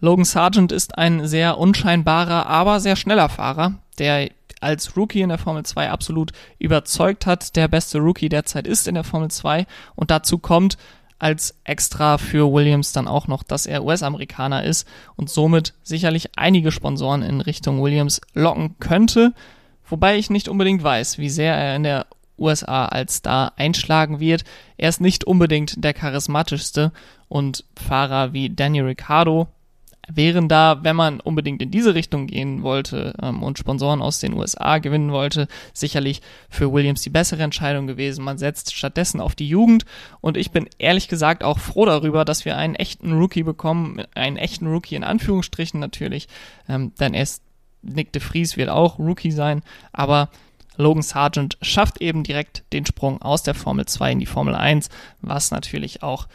Logan 0.00 0.24
Sargent 0.24 0.72
ist 0.72 0.98
ein 0.98 1.26
sehr 1.26 1.58
unscheinbarer, 1.58 2.46
aber 2.46 2.80
sehr 2.80 2.96
schneller 2.96 3.28
Fahrer, 3.28 3.74
der 3.98 4.28
als 4.60 4.96
Rookie 4.96 5.20
in 5.20 5.28
der 5.28 5.38
Formel 5.38 5.64
2 5.64 5.90
absolut 5.90 6.32
überzeugt 6.58 7.26
hat, 7.26 7.56
der 7.56 7.68
beste 7.68 7.98
Rookie 7.98 8.28
derzeit 8.28 8.66
ist 8.66 8.88
in 8.88 8.94
der 8.94 9.04
Formel 9.04 9.30
2 9.30 9.66
und 9.94 10.10
dazu 10.10 10.38
kommt 10.38 10.76
als 11.18 11.58
extra 11.64 12.18
für 12.18 12.52
Williams 12.52 12.92
dann 12.92 13.08
auch 13.08 13.26
noch, 13.26 13.42
dass 13.42 13.66
er 13.66 13.84
US-Amerikaner 13.84 14.64
ist 14.64 14.86
und 15.16 15.30
somit 15.30 15.74
sicherlich 15.82 16.30
einige 16.36 16.72
Sponsoren 16.72 17.22
in 17.22 17.40
Richtung 17.40 17.82
Williams 17.82 18.20
locken 18.34 18.76
könnte, 18.78 19.32
wobei 19.88 20.18
ich 20.18 20.30
nicht 20.30 20.48
unbedingt 20.48 20.82
weiß, 20.82 21.18
wie 21.18 21.30
sehr 21.30 21.54
er 21.54 21.76
in 21.76 21.84
der 21.84 22.06
USA 22.38 22.86
als 22.86 23.16
Star 23.16 23.54
einschlagen 23.56 24.20
wird. 24.20 24.44
Er 24.76 24.90
ist 24.90 25.00
nicht 25.00 25.24
unbedingt 25.24 25.82
der 25.82 25.94
charismatischste 25.94 26.92
und 27.28 27.64
Fahrer 27.76 28.32
wie 28.32 28.50
Daniel 28.50 28.84
Ricciardo 28.84 29.48
wären 30.08 30.48
da, 30.48 30.80
wenn 30.82 30.96
man 30.96 31.20
unbedingt 31.20 31.60
in 31.62 31.70
diese 31.70 31.94
Richtung 31.94 32.26
gehen 32.26 32.62
wollte 32.62 33.14
ähm, 33.20 33.42
und 33.42 33.58
Sponsoren 33.58 34.02
aus 34.02 34.20
den 34.20 34.34
USA 34.34 34.78
gewinnen 34.78 35.12
wollte, 35.12 35.48
sicherlich 35.72 36.22
für 36.48 36.72
Williams 36.72 37.02
die 37.02 37.10
bessere 37.10 37.42
Entscheidung 37.42 37.86
gewesen. 37.86 38.24
Man 38.24 38.38
setzt 38.38 38.74
stattdessen 38.74 39.20
auf 39.20 39.34
die 39.34 39.48
Jugend. 39.48 39.84
Und 40.20 40.36
ich 40.36 40.50
bin 40.50 40.68
ehrlich 40.78 41.08
gesagt 41.08 41.42
auch 41.42 41.58
froh 41.58 41.86
darüber, 41.86 42.24
dass 42.24 42.44
wir 42.44 42.56
einen 42.56 42.74
echten 42.74 43.12
Rookie 43.12 43.42
bekommen, 43.42 44.02
einen 44.14 44.36
echten 44.36 44.66
Rookie 44.66 44.94
in 44.94 45.04
Anführungsstrichen 45.04 45.80
natürlich, 45.80 46.28
ähm, 46.68 46.92
denn 47.00 47.14
erst 47.14 47.42
Nick 47.82 48.12
de 48.12 48.22
Vries 48.22 48.56
wird 48.56 48.68
auch 48.68 48.98
Rookie 48.98 49.30
sein, 49.30 49.62
aber 49.92 50.30
Logan 50.76 51.02
Sargent 51.02 51.56
schafft 51.62 52.00
eben 52.00 52.22
direkt 52.22 52.64
den 52.72 52.84
Sprung 52.84 53.22
aus 53.22 53.42
der 53.42 53.54
Formel 53.54 53.86
2 53.86 54.12
in 54.12 54.18
die 54.18 54.26
Formel 54.26 54.54
1, 54.54 54.90
was 55.22 55.50
natürlich 55.50 56.02
auch 56.02 56.26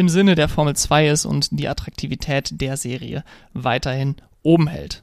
im 0.00 0.08
Sinne 0.08 0.34
der 0.34 0.48
Formel 0.48 0.74
2 0.74 1.08
ist 1.08 1.26
und 1.26 1.48
die 1.52 1.68
Attraktivität 1.68 2.58
der 2.58 2.78
Serie 2.78 3.22
weiterhin 3.52 4.16
oben 4.42 4.66
hält. 4.66 5.02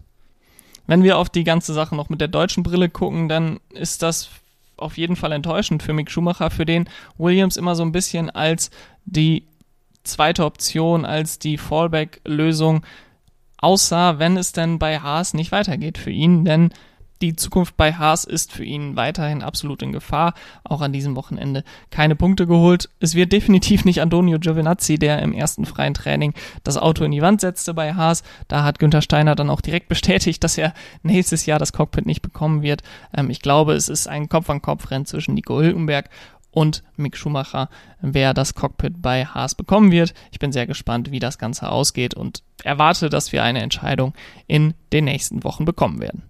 Wenn 0.88 1.04
wir 1.04 1.20
auf 1.20 1.30
die 1.30 1.44
ganze 1.44 1.74
Sache 1.74 1.96
noch 1.96 2.10
mit 2.10 2.20
der 2.20 2.28
deutschen 2.28 2.64
Brille 2.64 2.90
gucken, 2.90 3.30
dann 3.30 3.60
ist 3.70 4.02
das 4.02 4.30
auf 4.76 4.98
jeden 4.98 5.16
Fall 5.16 5.34
enttäuschend 5.34 5.84
für 5.84 5.94
Mick 5.94 6.10
Schumacher, 6.10 6.50
für 6.50 6.66
den 6.66 6.90
Williams 7.20 7.58
immer 7.58 7.76
so 7.76 7.84
ein 7.84 7.92
bisschen 7.92 8.32
als 8.32 8.72
die 9.06 9.44
zweite 10.04 10.46
Option, 10.46 11.06
als 11.06 11.38
die 11.38 11.60
Fallback-Lösung 11.60 12.84
aussah, 13.58 14.18
wenn 14.18 14.36
es 14.36 14.52
denn 14.52 14.80
bei 14.80 15.00
Haas 15.00 15.36
nicht 15.36 15.52
weitergeht 15.52 16.00
für 16.00 16.12
ihn, 16.12 16.44
denn 16.44 16.72
die 17.22 17.36
Zukunft 17.36 17.78
bei 17.78 17.94
Haas 17.94 18.24
ist 18.24 18.52
für 18.52 18.64
ihn 18.64 18.96
weiterhin 18.96 19.42
absolut 19.42 19.82
in 19.82 19.92
Gefahr. 19.92 20.34
Auch 20.64 20.82
an 20.82 20.94
diesem 20.94 21.16
Wochenende 21.16 21.64
keine 21.90 22.16
Punkte 22.16 22.48
geholt. 22.48 22.90
Es 23.00 23.16
wird 23.16 23.32
definitiv 23.32 23.86
nicht 23.86 24.02
Antonio 24.02 24.40
Giovinazzi, 24.40 24.98
der 24.98 25.22
im 25.22 25.34
ersten 25.34 25.66
freien 25.66 25.94
Training 25.94 26.34
das 26.64 26.78
Auto 26.78 27.04
in 27.04 27.12
die 27.12 27.22
Wand 27.22 27.42
setzte 27.42 27.74
bei 27.74 27.94
Haas. 27.94 28.24
Da 28.48 28.64
hat 28.64 28.80
Günther 28.80 29.02
Steiner 29.02 29.36
dann 29.36 29.50
auch 29.50 29.62
direkt 29.62 29.90
bestätigt, 29.90 30.44
dass 30.44 30.58
er 30.58 30.74
nächstes 31.04 31.46
Jahr 31.46 31.60
das 31.60 31.74
Cockpit 31.74 32.06
nicht 32.06 32.22
bekommen 32.22 32.62
wird. 32.62 32.84
Ähm, 33.16 33.30
ich 33.30 33.42
glaube, 33.42 33.74
es 33.74 33.90
ist 33.90 34.08
ein 34.08 34.30
Kopf-an-Kopf-Rennen 34.30 35.06
zwischen 35.06 35.34
Nico 35.34 35.60
Hülkenberg 35.60 36.10
und 36.52 36.84
Mick 36.96 37.18
Schumacher, 37.18 37.70
wer 38.02 38.34
das 38.34 38.56
Cockpit 38.56 39.02
bei 39.02 39.26
Haas 39.26 39.54
bekommen 39.54 39.92
wird. 39.92 40.14
Ich 40.32 40.40
bin 40.40 40.52
sehr 40.52 40.66
gespannt, 40.66 41.12
wie 41.12 41.20
das 41.20 41.38
Ganze 41.38 41.70
ausgeht 41.70 42.16
und 42.16 42.42
erwarte, 42.64 43.10
dass 43.10 43.32
wir 43.32 43.44
eine 43.44 43.62
Entscheidung 43.62 44.14
in 44.48 44.74
den 44.92 45.06
nächsten 45.06 45.44
Wochen 45.44 45.66
bekommen 45.66 46.00
werden. 46.00 46.24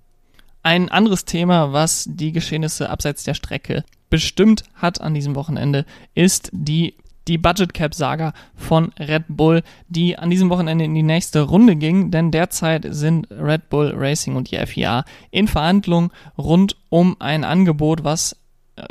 Ein 0.68 0.90
anderes 0.90 1.24
Thema, 1.24 1.72
was 1.72 2.10
die 2.12 2.34
Geschehnisse 2.34 2.90
abseits 2.90 3.24
der 3.24 3.36
Strecke 3.36 3.86
bestimmt 4.10 4.66
hat 4.76 5.00
an 5.00 5.14
diesem 5.14 5.34
Wochenende, 5.34 5.86
ist 6.14 6.50
die 6.52 6.96
die 7.30 7.38
Budget 7.38 7.74
Cap 7.74 7.96
Saga 7.96 8.34
von 8.54 8.92
Red 9.00 9.24
Bull, 9.30 9.64
die 9.88 10.18
an 10.18 10.30
diesem 10.30 10.50
Wochenende 10.50 10.84
in 10.84 10.94
die 10.94 11.04
nächste 11.04 11.44
Runde 11.44 11.78
ging, 11.78 12.12
denn 12.12 12.32
derzeit 12.32 12.86
sind 12.90 13.32
Red 13.32 13.70
Bull 13.70 13.94
Racing 13.96 14.36
und 14.36 14.52
die 14.52 14.58
FIA 14.58 15.06
in 15.32 15.48
Verhandlungen 15.48 16.12
rund 16.38 16.76
um 16.90 17.16
ein 17.20 17.46
Angebot, 17.46 18.04
was 18.04 18.36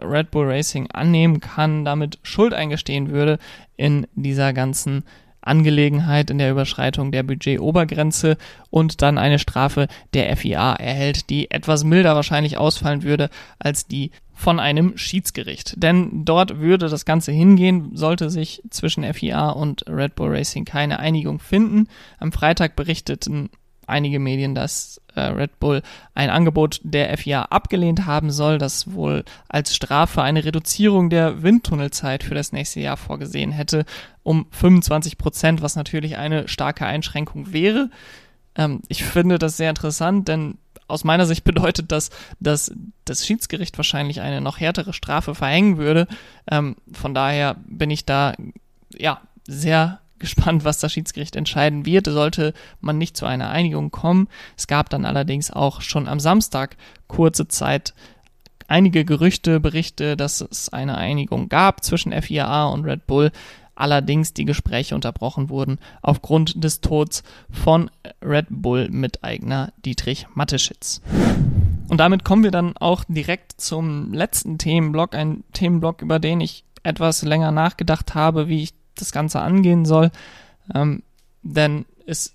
Red 0.01 0.31
Bull 0.31 0.47
Racing 0.47 0.91
annehmen 0.93 1.41
kann, 1.41 1.85
damit 1.85 2.19
Schuld 2.23 2.55
eingestehen 2.55 3.11
würde 3.11 3.39
in 3.77 4.07
dieser 4.15 4.55
ganzen 4.55 5.05
Angelegenheit 5.47 6.31
in 6.31 6.39
der 6.39 6.51
Überschreitung 6.51 7.13
der 7.13 7.23
Budgetobergrenze 7.23 8.37
und 8.71 9.03
dann 9.03 9.19
eine 9.19 9.39
Strafe 9.39 9.89
der 10.15 10.37
FIA 10.37 10.75
erhält, 10.75 11.31
die 11.31 11.51
etwas 11.51 11.85
milder 11.85 12.15
wahrscheinlich 12.15 12.59
ausfallen 12.59 13.03
würde 13.03 13.31
als 13.59 13.87
die 13.87 14.11
von 14.33 14.61
einem 14.61 14.99
Schiedsgericht. 14.99 15.75
Denn 15.83 16.25
dort 16.25 16.61
würde 16.61 16.89
das 16.89 17.07
Ganze 17.07 17.33
hingehen, 17.33 17.97
sollte 17.97 18.29
sich 18.29 18.63
zwischen 18.71 19.03
FIA 19.15 19.49
und 19.51 19.85
Red 19.89 20.15
Bull 20.15 20.29
Racing 20.31 20.67
keine 20.67 20.99
Einigung 20.99 21.39
finden. 21.39 21.89
Am 22.19 22.33
Freitag 22.33 22.77
berichteten 22.77 23.49
einige 23.87 24.19
Medien, 24.19 24.55
dass 24.55 25.01
äh, 25.15 25.21
Red 25.21 25.59
Bull 25.59 25.83
ein 26.15 26.31
Angebot 26.31 26.81
der 26.83 27.17
FIA 27.17 27.43
abgelehnt 27.43 28.07
haben 28.07 28.31
soll, 28.31 28.59
das 28.59 28.93
wohl 28.93 29.25
als 29.49 29.75
Strafe 29.75 30.23
eine 30.23 30.45
Reduzierung 30.45 31.11
der 31.11 31.43
Windtunnelzeit 31.43 32.23
für 32.23 32.35
das 32.35 32.53
nächste 32.53 32.81
Jahr 32.81 32.97
vorgesehen 32.97 33.53
hätte 33.53 33.85
um 34.23 34.47
25 34.51 35.19
Prozent, 35.19 35.63
was 35.63 35.77
natürlich 35.77 36.17
eine 36.17 36.49
starke 36.49 36.85
Einschränkung 36.85 37.53
wäre. 37.53 37.91
Ähm, 38.57 38.83
ich 38.89 39.05
finde 39.05 39.39
das 39.39 39.57
sehr 39.57 39.71
interessant, 39.71 40.29
denn 40.29 40.59
aus 40.89 41.05
meiner 41.05 41.27
Sicht 41.27 41.45
bedeutet 41.45 41.93
das, 41.93 42.11
dass 42.41 42.73
das 43.05 43.27
Schiedsgericht 43.27 43.77
wahrscheinlich 43.77 44.21
eine 44.21 44.41
noch 44.41 44.61
härtere 44.61 44.93
Strafe 44.93 45.35
verhängen 45.35 45.79
würde. 45.79 46.07
Ähm, 46.51 46.77
von 46.93 47.15
daher 47.15 47.57
bin 47.67 47.91
ich 47.91 48.05
da 48.05 48.35
ja 48.97 49.21
sehr 49.47 50.01
gespannt, 50.19 50.65
was 50.65 50.79
das 50.79 50.93
Schiedsgericht 50.93 51.37
entscheiden 51.37 51.87
wird, 51.87 52.07
sollte 52.07 52.55
man 52.81 52.99
nicht 52.99 53.17
zu 53.17 53.27
einer 53.27 53.51
Einigung 53.51 53.91
kommen. 53.91 54.29
Es 54.57 54.67
gab 54.67 54.91
dann 54.91 55.05
allerdings 55.05 55.51
auch 55.51 55.81
schon 55.81 56.09
am 56.09 56.21
Samstag 56.21 56.77
kurze 57.09 57.49
Zeit 57.49 57.95
einige 58.69 59.05
Gerüchte, 59.05 59.61
Berichte, 59.61 60.17
dass 60.17 60.41
es 60.41 60.69
eine 60.69 60.97
Einigung 60.97 61.49
gab 61.49 61.85
zwischen 61.85 62.13
FIA 62.13 62.67
und 62.67 62.85
Red 62.85 63.07
Bull. 63.07 63.31
Allerdings 63.75 64.33
die 64.33 64.47
Gespräche 64.47 64.95
unterbrochen 64.95 65.51
wurden 65.51 65.79
aufgrund 66.01 66.65
des 66.65 66.81
Todes 66.81 67.23
von 67.51 67.91
Red 68.25 68.47
Bull 68.49 68.89
Miteigner 68.91 69.73
Dietrich 69.85 70.27
Mateschitz. 70.35 71.03
Und 71.89 71.99
damit 71.99 72.25
kommen 72.25 72.43
wir 72.43 72.51
dann 72.51 72.77
auch 72.79 73.05
direkt 73.07 73.61
zum 73.61 74.13
letzten 74.13 74.59
Themenblock, 74.59 75.15
ein 75.15 75.45
Themenblock, 75.53 76.03
über 76.03 76.19
den 76.19 76.41
ich 76.41 76.65
etwas 76.83 77.23
länger 77.23 77.53
nachgedacht 77.53 78.15
habe, 78.15 78.49
wie 78.49 78.63
ich 78.63 78.75
das 78.97 79.13
Ganze 79.13 79.41
angehen 79.41 79.85
soll. 79.85 80.11
Ähm, 80.75 81.03
denn 81.43 81.87
es 82.07 82.35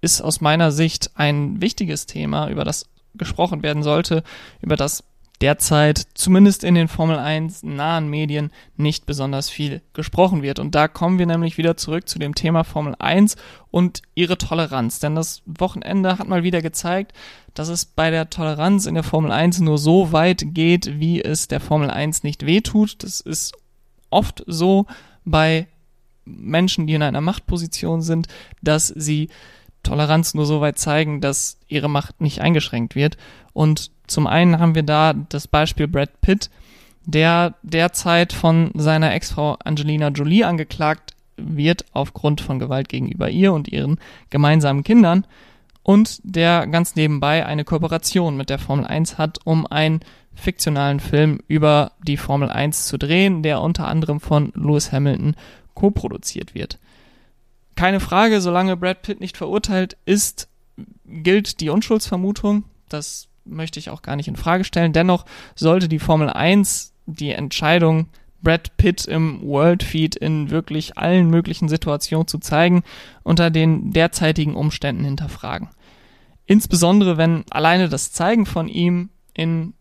ist 0.00 0.20
aus 0.20 0.40
meiner 0.40 0.70
Sicht 0.70 1.10
ein 1.14 1.60
wichtiges 1.60 2.06
Thema, 2.06 2.48
über 2.48 2.64
das 2.64 2.86
gesprochen 3.14 3.62
werden 3.62 3.82
sollte, 3.82 4.22
über 4.60 4.76
das 4.76 5.04
derzeit 5.40 6.06
zumindest 6.14 6.64
in 6.64 6.74
den 6.74 6.88
Formel 6.88 7.18
1 7.18 7.64
nahen 7.64 8.08
Medien 8.08 8.50
nicht 8.76 9.04
besonders 9.04 9.50
viel 9.50 9.82
gesprochen 9.92 10.42
wird. 10.42 10.58
Und 10.58 10.74
da 10.74 10.88
kommen 10.88 11.18
wir 11.18 11.26
nämlich 11.26 11.58
wieder 11.58 11.76
zurück 11.76 12.08
zu 12.08 12.18
dem 12.18 12.34
Thema 12.34 12.64
Formel 12.64 12.94
1 12.98 13.36
und 13.70 14.02
ihre 14.14 14.38
Toleranz. 14.38 15.00
Denn 15.00 15.14
das 15.14 15.42
Wochenende 15.44 16.18
hat 16.18 16.28
mal 16.28 16.44
wieder 16.44 16.62
gezeigt, 16.62 17.12
dass 17.52 17.68
es 17.68 17.84
bei 17.84 18.10
der 18.10 18.30
Toleranz 18.30 18.86
in 18.86 18.94
der 18.94 19.02
Formel 19.02 19.32
1 19.32 19.60
nur 19.60 19.78
so 19.78 20.12
weit 20.12 20.44
geht, 20.46 20.98
wie 20.98 21.20
es 21.20 21.48
der 21.48 21.60
Formel 21.60 21.90
1 21.90 22.22
nicht 22.22 22.46
wehtut. 22.46 23.02
Das 23.02 23.20
ist 23.20 23.54
oft 24.10 24.44
so 24.46 24.86
bei 25.24 25.66
Menschen, 26.24 26.86
die 26.86 26.94
in 26.94 27.02
einer 27.02 27.20
Machtposition 27.20 28.02
sind, 28.02 28.28
dass 28.62 28.88
sie 28.88 29.28
Toleranz 29.82 30.34
nur 30.34 30.46
so 30.46 30.60
weit 30.60 30.78
zeigen, 30.78 31.20
dass 31.20 31.58
ihre 31.68 31.88
Macht 31.88 32.20
nicht 32.20 32.40
eingeschränkt 32.40 32.94
wird. 32.94 33.16
Und 33.52 33.90
zum 34.06 34.26
einen 34.26 34.58
haben 34.58 34.74
wir 34.74 34.82
da 34.82 35.12
das 35.12 35.46
Beispiel 35.46 35.88
Brad 35.88 36.20
Pitt, 36.20 36.50
der 37.04 37.54
derzeit 37.62 38.32
von 38.32 38.70
seiner 38.74 39.12
Ex-Frau 39.12 39.56
Angelina 39.62 40.08
Jolie 40.08 40.44
angeklagt 40.44 41.14
wird 41.36 41.84
aufgrund 41.92 42.40
von 42.40 42.58
Gewalt 42.58 42.88
gegenüber 42.88 43.28
ihr 43.28 43.52
und 43.52 43.68
ihren 43.68 43.98
gemeinsamen 44.30 44.84
Kindern 44.84 45.26
und 45.84 46.20
der 46.22 46.66
ganz 46.66 46.96
nebenbei 46.96 47.44
eine 47.44 47.64
Kooperation 47.64 48.36
mit 48.36 48.50
der 48.50 48.58
Formel 48.58 48.86
1 48.86 49.18
hat, 49.18 49.38
um 49.44 49.66
einen 49.66 50.00
fiktionalen 50.34 50.98
Film 50.98 51.40
über 51.46 51.92
die 52.02 52.16
Formel 52.16 52.50
1 52.50 52.86
zu 52.86 52.98
drehen, 52.98 53.42
der 53.42 53.60
unter 53.60 53.86
anderem 53.86 54.18
von 54.18 54.52
Lewis 54.56 54.90
Hamilton 54.90 55.36
co-produziert 55.74 56.54
wird. 56.54 56.78
Keine 57.76 58.00
Frage, 58.00 58.40
solange 58.40 58.76
Brad 58.76 59.02
Pitt 59.02 59.20
nicht 59.20 59.36
verurteilt 59.36 59.96
ist, 60.04 60.48
gilt 61.06 61.60
die 61.60 61.70
Unschuldsvermutung. 61.70 62.64
Das 62.88 63.28
möchte 63.44 63.78
ich 63.78 63.90
auch 63.90 64.02
gar 64.02 64.16
nicht 64.16 64.28
in 64.28 64.36
Frage 64.36 64.64
stellen. 64.64 64.92
Dennoch 64.92 65.24
sollte 65.54 65.88
die 65.88 65.98
Formel 65.98 66.30
1 66.30 66.92
die 67.06 67.30
Entscheidung, 67.30 68.08
Brad 68.42 68.76
Pitt 68.76 69.06
im 69.06 69.40
World 69.42 69.82
Feed 69.82 70.16
in 70.16 70.50
wirklich 70.50 70.98
allen 70.98 71.28
möglichen 71.30 71.68
Situationen 71.68 72.28
zu 72.28 72.38
zeigen, 72.38 72.82
unter 73.22 73.50
den 73.50 73.90
derzeitigen 73.90 74.54
Umständen 74.54 75.04
hinterfragen. 75.04 75.70
Insbesondere 76.46 77.16
wenn 77.16 77.44
alleine 77.50 77.88
das 77.88 78.12
Zeigen 78.12 78.44
von 78.44 78.68
ihm 78.68 79.08
in 79.32 79.72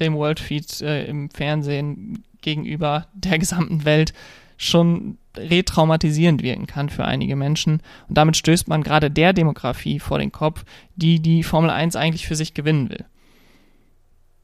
dem 0.00 0.14
World 0.14 0.40
Feed 0.40 0.80
äh, 0.80 1.06
im 1.06 1.30
Fernsehen 1.30 2.24
gegenüber 2.42 3.06
der 3.14 3.38
gesamten 3.38 3.84
Welt 3.84 4.12
schon 4.58 5.16
retraumatisierend 5.36 6.42
wirken 6.42 6.66
kann 6.66 6.90
für 6.90 7.04
einige 7.04 7.36
Menschen. 7.36 7.80
Und 8.08 8.18
damit 8.18 8.36
stößt 8.36 8.68
man 8.68 8.82
gerade 8.82 9.10
der 9.10 9.32
Demografie 9.32 10.00
vor 10.00 10.18
den 10.18 10.32
Kopf, 10.32 10.64
die 10.96 11.20
die 11.20 11.42
Formel 11.42 11.70
1 11.70 11.96
eigentlich 11.96 12.26
für 12.26 12.36
sich 12.36 12.52
gewinnen 12.52 12.90
will. 12.90 13.06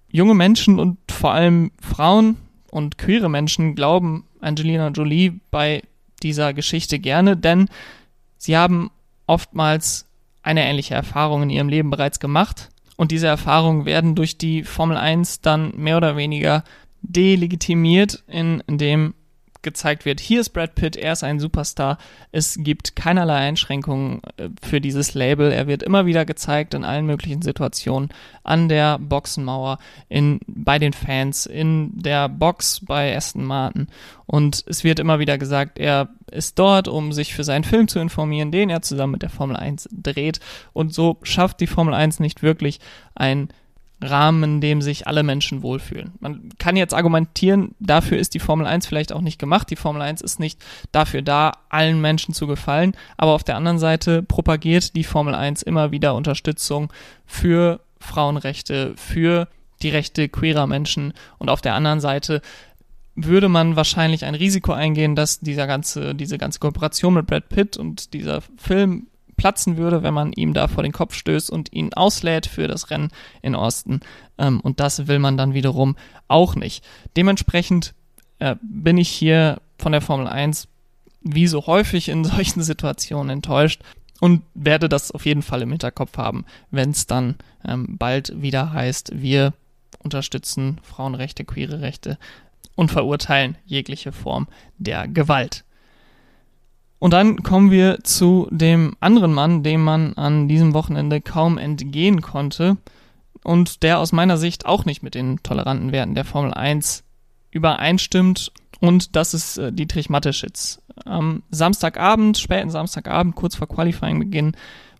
Junge 0.09 0.35
Menschen 0.35 0.79
und 0.79 0.96
vor 1.11 1.33
allem 1.33 1.72
Frauen 1.81 2.37
und 2.70 2.96
queere 2.96 3.29
Menschen 3.29 3.74
glauben 3.74 4.24
Angelina 4.40 4.88
Jolie 4.88 5.40
bei 5.50 5.83
dieser 6.22 6.55
Geschichte 6.55 7.00
gerne, 7.00 7.37
denn 7.37 7.68
sie 8.38 8.57
haben 8.57 8.90
oftmals 9.27 10.07
eine 10.42 10.64
ähnliche 10.64 10.94
Erfahrung 10.94 11.42
in 11.42 11.50
ihrem 11.50 11.68
Leben 11.68 11.90
bereits 11.90 12.20
gemacht 12.20 12.70
und 12.96 13.11
diese 13.11 13.27
Erfahrungen 13.27 13.87
werden 13.87 14.14
durch 14.14 14.38
die 14.38 14.62
Formel 14.62 14.96
1 14.96 15.40
dann 15.40 15.72
mehr 15.77 15.96
oder 15.96 16.16
weniger 16.16 16.62
delegitimiert, 17.03 18.22
indem 18.29 19.14
gezeigt 19.64 20.05
wird, 20.05 20.20
hier 20.20 20.40
ist 20.40 20.50
Brad 20.50 20.77
Pitt, 20.77 20.94
er 20.96 21.12
ist 21.12 21.24
ein 21.24 21.40
Superstar. 21.40 21.98
Es 22.31 22.57
gibt 22.61 22.94
keinerlei 22.94 23.38
Einschränkungen 23.38 24.22
äh, 24.37 24.50
für 24.62 24.81
dieses 24.81 25.14
Label. 25.14 25.50
Er 25.50 25.66
wird 25.66 25.83
immer 25.83 26.07
wieder 26.07 26.24
gezeigt 26.24 26.74
in 26.74 26.85
allen 26.85 27.07
möglichen 27.07 27.42
Situationen, 27.42 28.11
an 28.44 28.68
der 28.68 28.98
Boxenmauer, 28.98 29.79
in, 30.09 30.38
bei 30.46 30.79
den 30.79 30.92
Fans, 30.92 31.46
in 31.46 31.90
der 32.00 32.29
Box 32.29 32.81
bei 32.85 33.16
Aston 33.16 33.44
Martin. 33.44 33.88
Und 34.27 34.64
es 34.68 34.85
wird 34.85 35.00
immer 35.00 35.18
wieder 35.18 35.37
gesagt, 35.37 35.79
er 35.79 36.09
ist 36.31 36.59
dort, 36.59 36.88
um 36.88 37.12
sich 37.12 37.35
für 37.35 37.44
seinen 37.44 37.64
Film 37.64 37.88
zu 37.88 37.98
informieren, 37.98 38.53
den 38.53 38.70
er 38.70 38.83
zusammen 38.83 39.12
mit 39.12 39.22
der 39.22 39.31
Formel 39.31 39.57
1 39.57 39.88
dreht. 39.92 40.40
Und 40.72 40.94
so 40.94 41.18
schafft 41.22 41.61
die 41.61 41.66
Formel 41.66 41.94
1 41.94 42.20
nicht 42.20 42.42
wirklich 42.42 42.81
ein 43.14 43.48
Rahmen, 44.04 44.42
in 44.44 44.60
dem 44.60 44.82
sich 44.82 45.06
alle 45.06 45.22
Menschen 45.22 45.62
wohlfühlen. 45.62 46.12
Man 46.20 46.50
kann 46.58 46.76
jetzt 46.76 46.94
argumentieren, 46.94 47.74
dafür 47.80 48.18
ist 48.18 48.34
die 48.34 48.40
Formel 48.40 48.66
1 48.66 48.86
vielleicht 48.86 49.12
auch 49.12 49.20
nicht 49.20 49.38
gemacht. 49.38 49.70
Die 49.70 49.76
Formel 49.76 50.02
1 50.02 50.20
ist 50.20 50.40
nicht 50.40 50.62
dafür 50.92 51.22
da, 51.22 51.52
allen 51.68 52.00
Menschen 52.00 52.34
zu 52.34 52.46
gefallen. 52.46 52.92
Aber 53.16 53.32
auf 53.32 53.44
der 53.44 53.56
anderen 53.56 53.78
Seite 53.78 54.22
propagiert 54.22 54.94
die 54.96 55.04
Formel 55.04 55.34
1 55.34 55.62
immer 55.62 55.90
wieder 55.90 56.14
Unterstützung 56.14 56.92
für 57.26 57.80
Frauenrechte, 57.98 58.94
für 58.96 59.48
die 59.82 59.90
Rechte 59.90 60.28
queerer 60.28 60.66
Menschen. 60.66 61.12
Und 61.38 61.50
auf 61.50 61.60
der 61.60 61.74
anderen 61.74 62.00
Seite 62.00 62.40
würde 63.14 63.48
man 63.48 63.76
wahrscheinlich 63.76 64.24
ein 64.24 64.34
Risiko 64.34 64.72
eingehen, 64.72 65.14
dass 65.14 65.40
dieser 65.40 65.66
ganze, 65.66 66.14
diese 66.14 66.38
ganze 66.38 66.58
Kooperation 66.58 67.14
mit 67.14 67.26
Brad 67.26 67.48
Pitt 67.48 67.76
und 67.76 68.12
dieser 68.12 68.40
Film 68.56 69.06
platzen 69.36 69.76
würde, 69.76 70.02
wenn 70.02 70.14
man 70.14 70.32
ihm 70.32 70.54
da 70.54 70.68
vor 70.68 70.82
den 70.82 70.92
Kopf 70.92 71.14
stößt 71.14 71.50
und 71.50 71.72
ihn 71.72 71.92
auslädt 71.94 72.46
für 72.46 72.68
das 72.68 72.90
Rennen 72.90 73.10
in 73.42 73.54
Osten. 73.54 74.00
Ähm, 74.38 74.60
und 74.60 74.80
das 74.80 75.06
will 75.06 75.18
man 75.18 75.36
dann 75.36 75.54
wiederum 75.54 75.96
auch 76.28 76.54
nicht. 76.54 76.84
Dementsprechend 77.16 77.94
äh, 78.38 78.56
bin 78.62 78.98
ich 78.98 79.08
hier 79.08 79.60
von 79.78 79.92
der 79.92 80.00
Formel 80.00 80.26
1 80.26 80.68
wie 81.22 81.46
so 81.46 81.66
häufig 81.66 82.08
in 82.08 82.24
solchen 82.24 82.62
Situationen 82.62 83.30
enttäuscht 83.30 83.82
und 84.20 84.42
werde 84.54 84.88
das 84.88 85.10
auf 85.10 85.26
jeden 85.26 85.42
Fall 85.42 85.62
im 85.62 85.70
Hinterkopf 85.70 86.16
haben, 86.16 86.44
wenn 86.70 86.90
es 86.90 87.06
dann 87.06 87.36
ähm, 87.66 87.96
bald 87.98 88.40
wieder 88.40 88.72
heißt, 88.72 89.12
wir 89.20 89.54
unterstützen 89.98 90.78
Frauenrechte, 90.82 91.44
queere 91.44 91.80
Rechte 91.80 92.18
und 92.74 92.90
verurteilen 92.90 93.56
jegliche 93.64 94.12
Form 94.12 94.48
der 94.78 95.08
Gewalt. 95.08 95.64
Und 97.04 97.10
dann 97.10 97.42
kommen 97.42 97.70
wir 97.70 97.98
zu 98.02 98.48
dem 98.50 98.96
anderen 98.98 99.34
Mann, 99.34 99.62
dem 99.62 99.84
man 99.84 100.14
an 100.14 100.48
diesem 100.48 100.72
Wochenende 100.72 101.20
kaum 101.20 101.58
entgehen 101.58 102.22
konnte 102.22 102.78
und 103.42 103.82
der 103.82 103.98
aus 103.98 104.12
meiner 104.12 104.38
Sicht 104.38 104.64
auch 104.64 104.86
nicht 104.86 105.02
mit 105.02 105.14
den 105.14 105.42
toleranten 105.42 105.92
Werten 105.92 106.14
der 106.14 106.24
Formel 106.24 106.54
1 106.54 107.04
übereinstimmt. 107.50 108.52
Und 108.80 109.16
das 109.16 109.34
ist 109.34 109.58
äh, 109.58 109.70
Dietrich 109.70 110.08
Mateschitz. 110.08 110.80
Am 111.04 111.42
Samstagabend, 111.50 112.38
späten 112.38 112.70
Samstagabend, 112.70 113.34
kurz 113.34 113.54
vor 113.54 113.68
Qualifying-Beginn, 113.68 114.52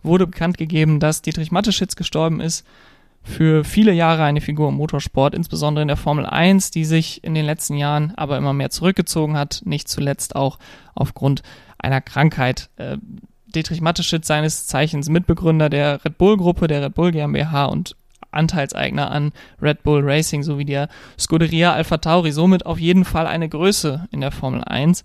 wurde 0.03 0.27
bekannt 0.27 0.59
gegeben, 0.59 1.01
dass 1.01 1.23
Dietrich 1.23 1.53
Mateschitz 1.53 1.97
gestorben 1.97 2.39
ist. 2.39 2.67
Für 3.23 3.65
viele 3.65 3.95
Jahre 3.95 4.25
eine 4.25 4.43
Figur 4.43 4.69
im 4.69 4.75
Motorsport, 4.75 5.35
insbesondere 5.35 5.81
in 5.81 5.89
der 5.89 5.97
Formel 5.97 6.27
1, 6.27 6.71
die 6.71 6.85
sich 6.85 7.25
in 7.25 7.35
den 7.35 7.47
letzten 7.47 7.79
Jahren 7.79 8.13
aber 8.15 8.37
immer 8.37 8.53
mehr 8.53 8.69
zurückgezogen 8.69 9.39
hat, 9.39 9.63
nicht 9.65 9.89
zuletzt 9.89 10.37
auch 10.37 10.59
aufgrund 10.95 11.43
einer 11.85 12.01
Krankheit. 12.01 12.71
Äh, 12.77 12.97
Dietrich 13.47 13.81
Mateschitz, 13.81 14.27
seines 14.27 14.67
Zeichens 14.67 15.09
Mitbegründer 15.09 15.69
der 15.69 16.05
Red 16.05 16.19
Bull-Gruppe, 16.19 16.67
der 16.67 16.83
Red 16.83 16.95
Bull 16.95 17.13
GmbH 17.13 17.67
und 17.67 17.95
Anteilseigner 18.33 19.13
an 19.13 19.31
Red 19.63 19.85
Bull 19.85 20.03
Racing 20.05 20.43
sowie 20.43 20.65
der 20.65 20.89
Scuderia 21.19 21.73
Alpha 21.73 21.99
Tauri, 21.99 22.33
somit 22.33 22.67
auf 22.67 22.81
jeden 22.81 23.05
Fall 23.05 23.29
eine 23.29 23.49
Größe 23.49 24.09
in 24.11 24.21
der 24.21 24.33
Formel 24.33 24.65
1. 24.65 25.05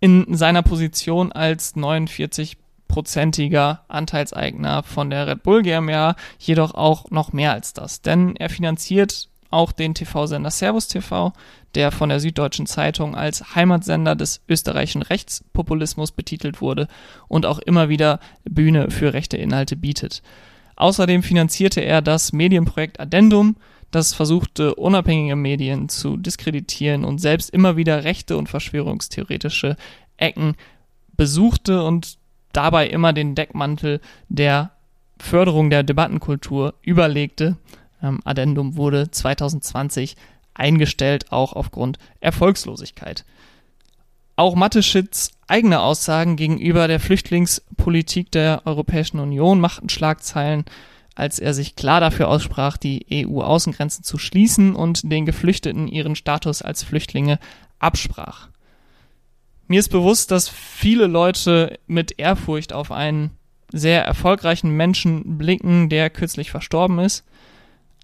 In 0.00 0.34
seiner 0.34 0.62
Position 0.62 1.30
als 1.30 1.76
49-prozentiger 1.76 3.80
Anteilseigner 3.88 4.82
von 4.82 5.10
der 5.10 5.26
Red 5.26 5.42
Bull 5.42 5.62
GmbH 5.62 6.16
jedoch 6.38 6.74
auch 6.74 7.10
noch 7.10 7.34
mehr 7.34 7.52
als 7.52 7.74
das, 7.74 8.00
denn 8.00 8.34
er 8.36 8.48
finanziert 8.48 9.28
auch 9.50 9.72
den 9.72 9.94
TV-Sender 9.94 10.50
Servus 10.50 10.88
TV, 10.88 11.32
der 11.74 11.92
von 11.92 12.08
der 12.08 12.20
Süddeutschen 12.20 12.66
Zeitung 12.66 13.14
als 13.14 13.54
Heimatsender 13.54 14.16
des 14.16 14.40
österreichischen 14.48 15.02
Rechtspopulismus 15.02 16.12
betitelt 16.12 16.60
wurde 16.60 16.88
und 17.28 17.46
auch 17.46 17.58
immer 17.58 17.88
wieder 17.88 18.20
Bühne 18.44 18.90
für 18.90 19.12
rechte 19.12 19.36
Inhalte 19.36 19.76
bietet. 19.76 20.22
Außerdem 20.76 21.22
finanzierte 21.22 21.80
er 21.80 22.02
das 22.02 22.32
Medienprojekt 22.32 23.00
Addendum, 23.00 23.56
das 23.90 24.14
versuchte, 24.14 24.74
unabhängige 24.76 25.36
Medien 25.36 25.88
zu 25.88 26.16
diskreditieren 26.16 27.04
und 27.04 27.18
selbst 27.18 27.50
immer 27.50 27.76
wieder 27.76 28.04
rechte 28.04 28.36
und 28.36 28.48
verschwörungstheoretische 28.48 29.76
Ecken 30.16 30.54
besuchte 31.16 31.82
und 31.82 32.18
dabei 32.52 32.88
immer 32.88 33.12
den 33.12 33.34
Deckmantel 33.34 34.00
der 34.28 34.70
Förderung 35.18 35.70
der 35.70 35.82
Debattenkultur 35.82 36.74
überlegte. 36.82 37.56
Ähm, 38.02 38.20
Addendum 38.24 38.76
wurde 38.76 39.10
2020 39.10 40.16
eingestellt, 40.54 41.32
auch 41.32 41.52
aufgrund 41.52 41.98
Erfolgslosigkeit. 42.20 43.24
Auch 44.36 44.54
Mateschitz 44.54 45.32
eigene 45.48 45.80
Aussagen 45.80 46.36
gegenüber 46.36 46.88
der 46.88 47.00
Flüchtlingspolitik 47.00 48.30
der 48.30 48.62
Europäischen 48.64 49.18
Union 49.18 49.60
machten 49.60 49.88
Schlagzeilen, 49.88 50.64
als 51.14 51.38
er 51.38 51.52
sich 51.52 51.76
klar 51.76 52.00
dafür 52.00 52.28
aussprach, 52.28 52.76
die 52.76 53.26
EU-Außengrenzen 53.26 54.04
zu 54.04 54.16
schließen 54.16 54.74
und 54.74 55.10
den 55.10 55.26
Geflüchteten 55.26 55.88
ihren 55.88 56.16
Status 56.16 56.62
als 56.62 56.82
Flüchtlinge 56.82 57.38
absprach. 57.78 58.48
Mir 59.66 59.80
ist 59.80 59.90
bewusst, 59.90 60.30
dass 60.30 60.48
viele 60.48 61.06
Leute 61.06 61.78
mit 61.86 62.18
Ehrfurcht 62.18 62.72
auf 62.72 62.90
einen 62.90 63.30
sehr 63.72 64.04
erfolgreichen 64.04 64.70
Menschen 64.70 65.38
blicken, 65.38 65.88
der 65.88 66.10
kürzlich 66.10 66.50
verstorben 66.50 66.98
ist. 66.98 67.24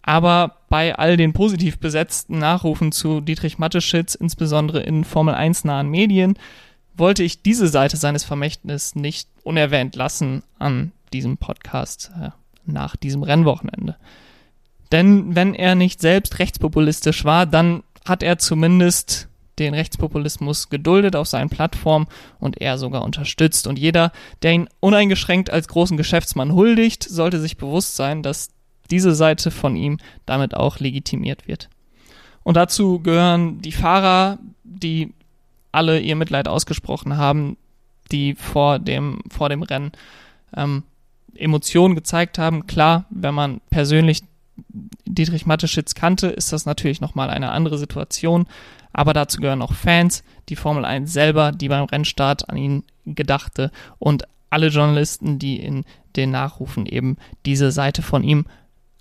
Aber 0.07 0.59
bei 0.69 0.97
all 0.97 1.17
den 1.17 1.33
positiv 1.33 1.79
besetzten 1.79 2.39
Nachrufen 2.39 2.93
zu 2.93 3.21
Dietrich 3.21 3.59
Matteschitz, 3.59 4.15
insbesondere 4.15 4.81
in 4.81 5.05
Formel 5.05 5.35
1 5.35 5.65
nahen 5.65 5.91
Medien, 5.91 6.39
wollte 6.95 7.25
ich 7.25 7.43
diese 7.43 7.67
Seite 7.69 7.97
seines 7.97 8.25
Vermächtnisses 8.25 8.95
nicht 8.95 9.29
unerwähnt 9.43 9.97
lassen 9.97 10.45
an 10.59 10.93
diesem 11.13 11.37
Podcast 11.37 12.13
äh, 12.23 12.31
nach 12.65 12.97
diesem 12.97 13.25
Rennwochenende. 13.25 13.97
Denn 14.93 15.35
wenn 15.35 15.55
er 15.55 15.75
nicht 15.75 16.01
selbst 16.01 16.39
rechtspopulistisch 16.39 17.25
war, 17.25 17.45
dann 17.45 17.83
hat 18.05 18.23
er 18.23 18.39
zumindest 18.39 19.29
den 19.59 19.75
Rechtspopulismus 19.75 20.69
geduldet 20.69 21.17
auf 21.17 21.27
seinen 21.27 21.49
Plattformen 21.51 22.07
und 22.39 22.61
er 22.61 22.79
sogar 22.79 23.03
unterstützt. 23.03 23.67
Und 23.67 23.79
jeder, 23.79 24.13
der 24.43 24.53
ihn 24.53 24.69
uneingeschränkt 24.81 25.51
als 25.51 25.67
großen 25.67 25.97
Geschäftsmann 25.97 26.53
huldigt, 26.53 27.03
sollte 27.03 27.41
sich 27.41 27.57
bewusst 27.57 27.97
sein, 27.97 28.23
dass 28.23 28.51
diese 28.87 29.15
Seite 29.15 29.51
von 29.51 29.77
ihm 29.77 29.99
damit 30.25 30.55
auch 30.55 30.79
legitimiert 30.79 31.49
wird. 31.49 31.69
Und 32.43 32.57
dazu 32.57 33.01
gehören 33.01 33.61
die 33.61 33.73
Fahrer, 33.73 34.39
die 34.63 35.13
alle 35.73 36.01
ihr 36.01 36.17
Mitleid 36.17 36.49
ausgesprochen 36.49 37.17
haben, 37.17 37.57
die 38.13 38.35
vor 38.35 38.79
dem, 38.79 39.21
vor 39.29 39.49
dem 39.49 39.63
Rennen 39.63 39.93
ähm, 40.57 40.85
Emotionen 41.35 41.95
gezeigt 41.95 42.39
haben. 42.39 42.67
Klar, 42.67 43.05
wenn 43.11 43.35
man 43.35 43.61
persönlich 43.71 44.23
Dietrich 45.05 45.45
Mateschitz 45.45 45.95
kannte, 45.95 46.29
ist 46.29 46.53
das 46.53 46.67
natürlich 46.67 47.01
nochmal 47.01 47.31
eine 47.31 47.51
andere 47.51 47.79
Situation. 47.79 48.47
Aber 48.93 49.13
dazu 49.13 49.41
gehören 49.41 49.61
auch 49.61 49.75
Fans, 49.75 50.25
die 50.49 50.57
Formel 50.57 50.85
1 50.85 51.13
selber, 51.13 51.53
die 51.53 51.69
beim 51.69 51.85
Rennstart 51.85 52.49
an 52.49 52.57
ihn 52.57 52.85
gedachte 53.05 53.71
und 53.99 54.27
alle 54.49 54.69
Journalisten, 54.69 55.39
die 55.39 55.57
in 55.57 55.85
den 56.17 56.31
Nachrufen 56.31 56.87
eben 56.87 57.19
diese 57.45 57.73
Seite 57.73 58.01
von 58.01 58.23
ihm 58.23 58.47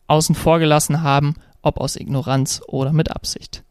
außen 0.08 0.36
vor 0.36 0.60
gelassen 0.60 1.02
haben, 1.02 1.36
ob 1.62 1.80
aus 1.80 1.96
Ignoranz 1.96 2.62
oder 2.68 2.94
mit 2.94 3.12
Absicht. 3.12 3.63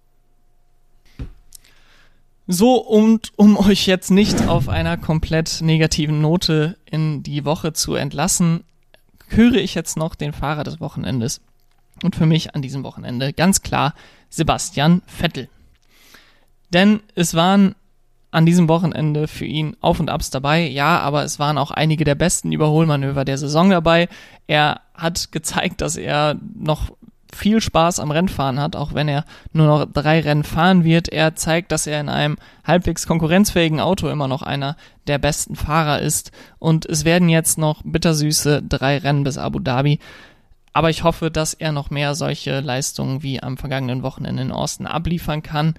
So, 2.47 2.77
und 2.77 3.33
um 3.37 3.57
euch 3.67 3.87
jetzt 3.87 4.11
nicht 4.11 4.49
auf 4.49 4.69
einer 4.69 4.97
komplett 4.97 5.61
negativen 5.63 6.21
Note 6.21 6.77
in 6.85 7.23
die 7.23 7.45
Woche 7.45 7.73
zu 7.73 7.95
entlassen, 7.95 8.65
höre 9.29 9.55
ich 9.55 9.75
jetzt 9.75 9.97
noch 9.97 10.15
den 10.15 10.33
Fahrer 10.33 10.65
des 10.65 10.81
Wochenendes. 10.81 11.41
Und 12.03 12.17
für 12.17 12.27
mich 12.27 12.55
an 12.55 12.63
diesem 12.63 12.83
Wochenende 12.83 13.33
ganz 13.33 13.63
klar 13.63 13.95
Sebastian 14.29 15.03
Vettel. 15.07 15.49
Denn 16.71 17.01
es 17.15 17.35
waren 17.35 17.77
an 18.35 18.47
diesem 18.47 18.69
Wochenende 18.69 19.29
für 19.29 19.45
ihn 19.45 19.77
Auf 19.81 20.01
und 20.01 20.11
Abs 20.11 20.31
dabei. 20.31 20.67
Ja, 20.67 20.99
aber 20.99 21.23
es 21.23 21.39
waren 21.39 21.57
auch 21.57 21.71
einige 21.71 22.05
der 22.05 22.17
besten 22.17 22.51
Überholmanöver 22.51 23.25
der 23.25 23.39
Saison 23.39 23.71
dabei. 23.71 24.09
Er 24.49 24.81
hat 24.95 25.31
gezeigt, 25.31 25.81
dass 25.81 25.97
er 25.97 26.37
noch 26.59 26.91
viel 27.33 27.61
Spaß 27.61 28.01
am 28.01 28.11
Rennfahren 28.11 28.59
hat, 28.61 28.75
auch 28.75 28.93
wenn 28.93 29.07
er 29.07 29.25
nur 29.53 29.67
noch 29.67 29.87
drei 29.87 30.21
Rennen 30.21 30.43
fahren 30.43 30.83
wird. 30.83 31.09
Er 31.09 31.37
zeigt, 31.37 31.71
dass 31.71 31.87
er 31.87 32.01
in 32.01 32.09
einem 32.09 32.37
halbwegs 32.65 33.07
konkurrenzfähigen 33.07 33.81
Auto 33.81 34.09
immer 34.09 34.27
noch 34.27 34.43
einer 34.43 34.77
der 35.07 35.19
besten 35.19 35.55
Fahrer 35.55 36.01
ist. 36.01 36.33
Und 36.59 36.87
es 36.87 37.05
werden 37.05 37.29
jetzt 37.29 37.57
noch 37.57 37.83
bittersüße 37.85 38.63
drei 38.63 38.99
Rennen 38.99 39.23
bis 39.23 39.39
Abu 39.39 39.61
Dhabi. 39.61 40.01
Aber 40.73 40.91
ich 40.91 41.05
hoffe, 41.05 41.31
dass 41.31 41.55
er 41.55 41.71
noch 41.71 41.91
mehr 41.91 42.17
solche 42.17 42.59
Leistungen 42.59 43.23
wie 43.23 43.41
am 43.41 43.59
vergangenen 43.59 44.03
Wochenende 44.03 44.43
in 44.43 44.51
Austin 44.51 44.87
abliefern 44.87 45.43
kann. 45.45 45.75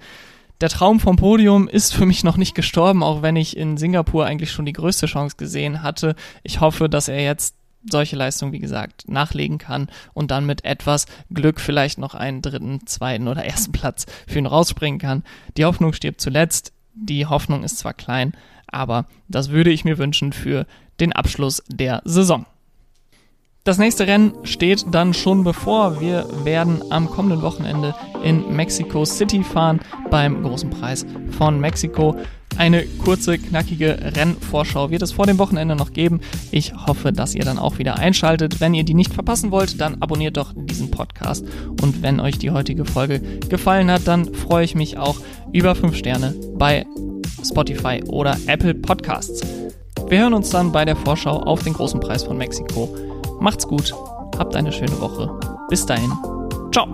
Der 0.62 0.70
Traum 0.70 1.00
vom 1.00 1.16
Podium 1.16 1.68
ist 1.68 1.94
für 1.94 2.06
mich 2.06 2.24
noch 2.24 2.38
nicht 2.38 2.54
gestorben, 2.54 3.02
auch 3.02 3.20
wenn 3.20 3.36
ich 3.36 3.58
in 3.58 3.76
Singapur 3.76 4.24
eigentlich 4.24 4.52
schon 4.52 4.64
die 4.64 4.72
größte 4.72 5.04
Chance 5.04 5.36
gesehen 5.36 5.82
hatte. 5.82 6.16
Ich 6.44 6.60
hoffe, 6.60 6.88
dass 6.88 7.08
er 7.08 7.22
jetzt 7.22 7.56
solche 7.90 8.16
Leistungen, 8.16 8.52
wie 8.52 8.58
gesagt, 8.58 9.04
nachlegen 9.06 9.58
kann 9.58 9.88
und 10.14 10.30
dann 10.30 10.46
mit 10.46 10.64
etwas 10.64 11.06
Glück 11.30 11.60
vielleicht 11.60 11.98
noch 11.98 12.14
einen 12.14 12.40
dritten, 12.40 12.86
zweiten 12.86 13.28
oder 13.28 13.44
ersten 13.44 13.72
Platz 13.72 14.06
für 14.26 14.38
ihn 14.38 14.46
rausspringen 14.46 14.98
kann. 14.98 15.24
Die 15.58 15.66
Hoffnung 15.66 15.92
stirbt 15.92 16.22
zuletzt. 16.22 16.72
Die 16.94 17.26
Hoffnung 17.26 17.62
ist 17.62 17.76
zwar 17.76 17.92
klein, 17.92 18.32
aber 18.66 19.04
das 19.28 19.50
würde 19.50 19.70
ich 19.70 19.84
mir 19.84 19.98
wünschen 19.98 20.32
für 20.32 20.66
den 21.00 21.12
Abschluss 21.12 21.62
der 21.68 22.00
Saison. 22.06 22.46
Das 23.66 23.78
nächste 23.78 24.06
Rennen 24.06 24.32
steht 24.44 24.86
dann 24.92 25.12
schon 25.12 25.42
bevor. 25.42 26.00
Wir 26.00 26.24
werden 26.44 26.82
am 26.90 27.10
kommenden 27.10 27.42
Wochenende 27.42 27.96
in 28.22 28.54
Mexico 28.54 29.04
City 29.04 29.42
fahren 29.42 29.80
beim 30.08 30.44
großen 30.44 30.70
Preis 30.70 31.04
von 31.36 31.58
Mexiko. 31.58 32.14
Eine 32.56 32.86
kurze, 32.86 33.38
knackige 33.38 33.98
Rennvorschau 34.14 34.92
wird 34.92 35.02
es 35.02 35.10
vor 35.10 35.26
dem 35.26 35.38
Wochenende 35.38 35.74
noch 35.74 35.92
geben. 35.92 36.20
Ich 36.52 36.74
hoffe, 36.74 37.12
dass 37.12 37.34
ihr 37.34 37.44
dann 37.44 37.58
auch 37.58 37.78
wieder 37.78 37.98
einschaltet. 37.98 38.60
Wenn 38.60 38.72
ihr 38.72 38.84
die 38.84 38.94
nicht 38.94 39.12
verpassen 39.12 39.50
wollt, 39.50 39.80
dann 39.80 40.00
abonniert 40.00 40.36
doch 40.36 40.52
diesen 40.54 40.92
Podcast. 40.92 41.44
Und 41.82 42.02
wenn 42.02 42.20
euch 42.20 42.38
die 42.38 42.52
heutige 42.52 42.84
Folge 42.84 43.18
gefallen 43.48 43.90
hat, 43.90 44.06
dann 44.06 44.32
freue 44.32 44.64
ich 44.64 44.76
mich 44.76 44.96
auch 44.96 45.16
über 45.52 45.74
5 45.74 45.96
Sterne 45.96 46.36
bei 46.54 46.86
Spotify 47.44 48.00
oder 48.06 48.36
Apple 48.46 48.74
Podcasts. 48.74 49.40
Wir 50.08 50.20
hören 50.20 50.34
uns 50.34 50.50
dann 50.50 50.70
bei 50.70 50.84
der 50.84 50.94
Vorschau 50.94 51.40
auf 51.42 51.64
den 51.64 51.72
großen 51.72 51.98
Preis 51.98 52.22
von 52.22 52.38
Mexiko 52.38 52.94
Macht's 53.40 53.66
gut, 53.66 53.94
habt 54.38 54.56
eine 54.56 54.72
schöne 54.72 55.00
Woche. 55.00 55.30
Bis 55.68 55.84
dahin. 55.86 56.12
Ciao. 56.72 56.86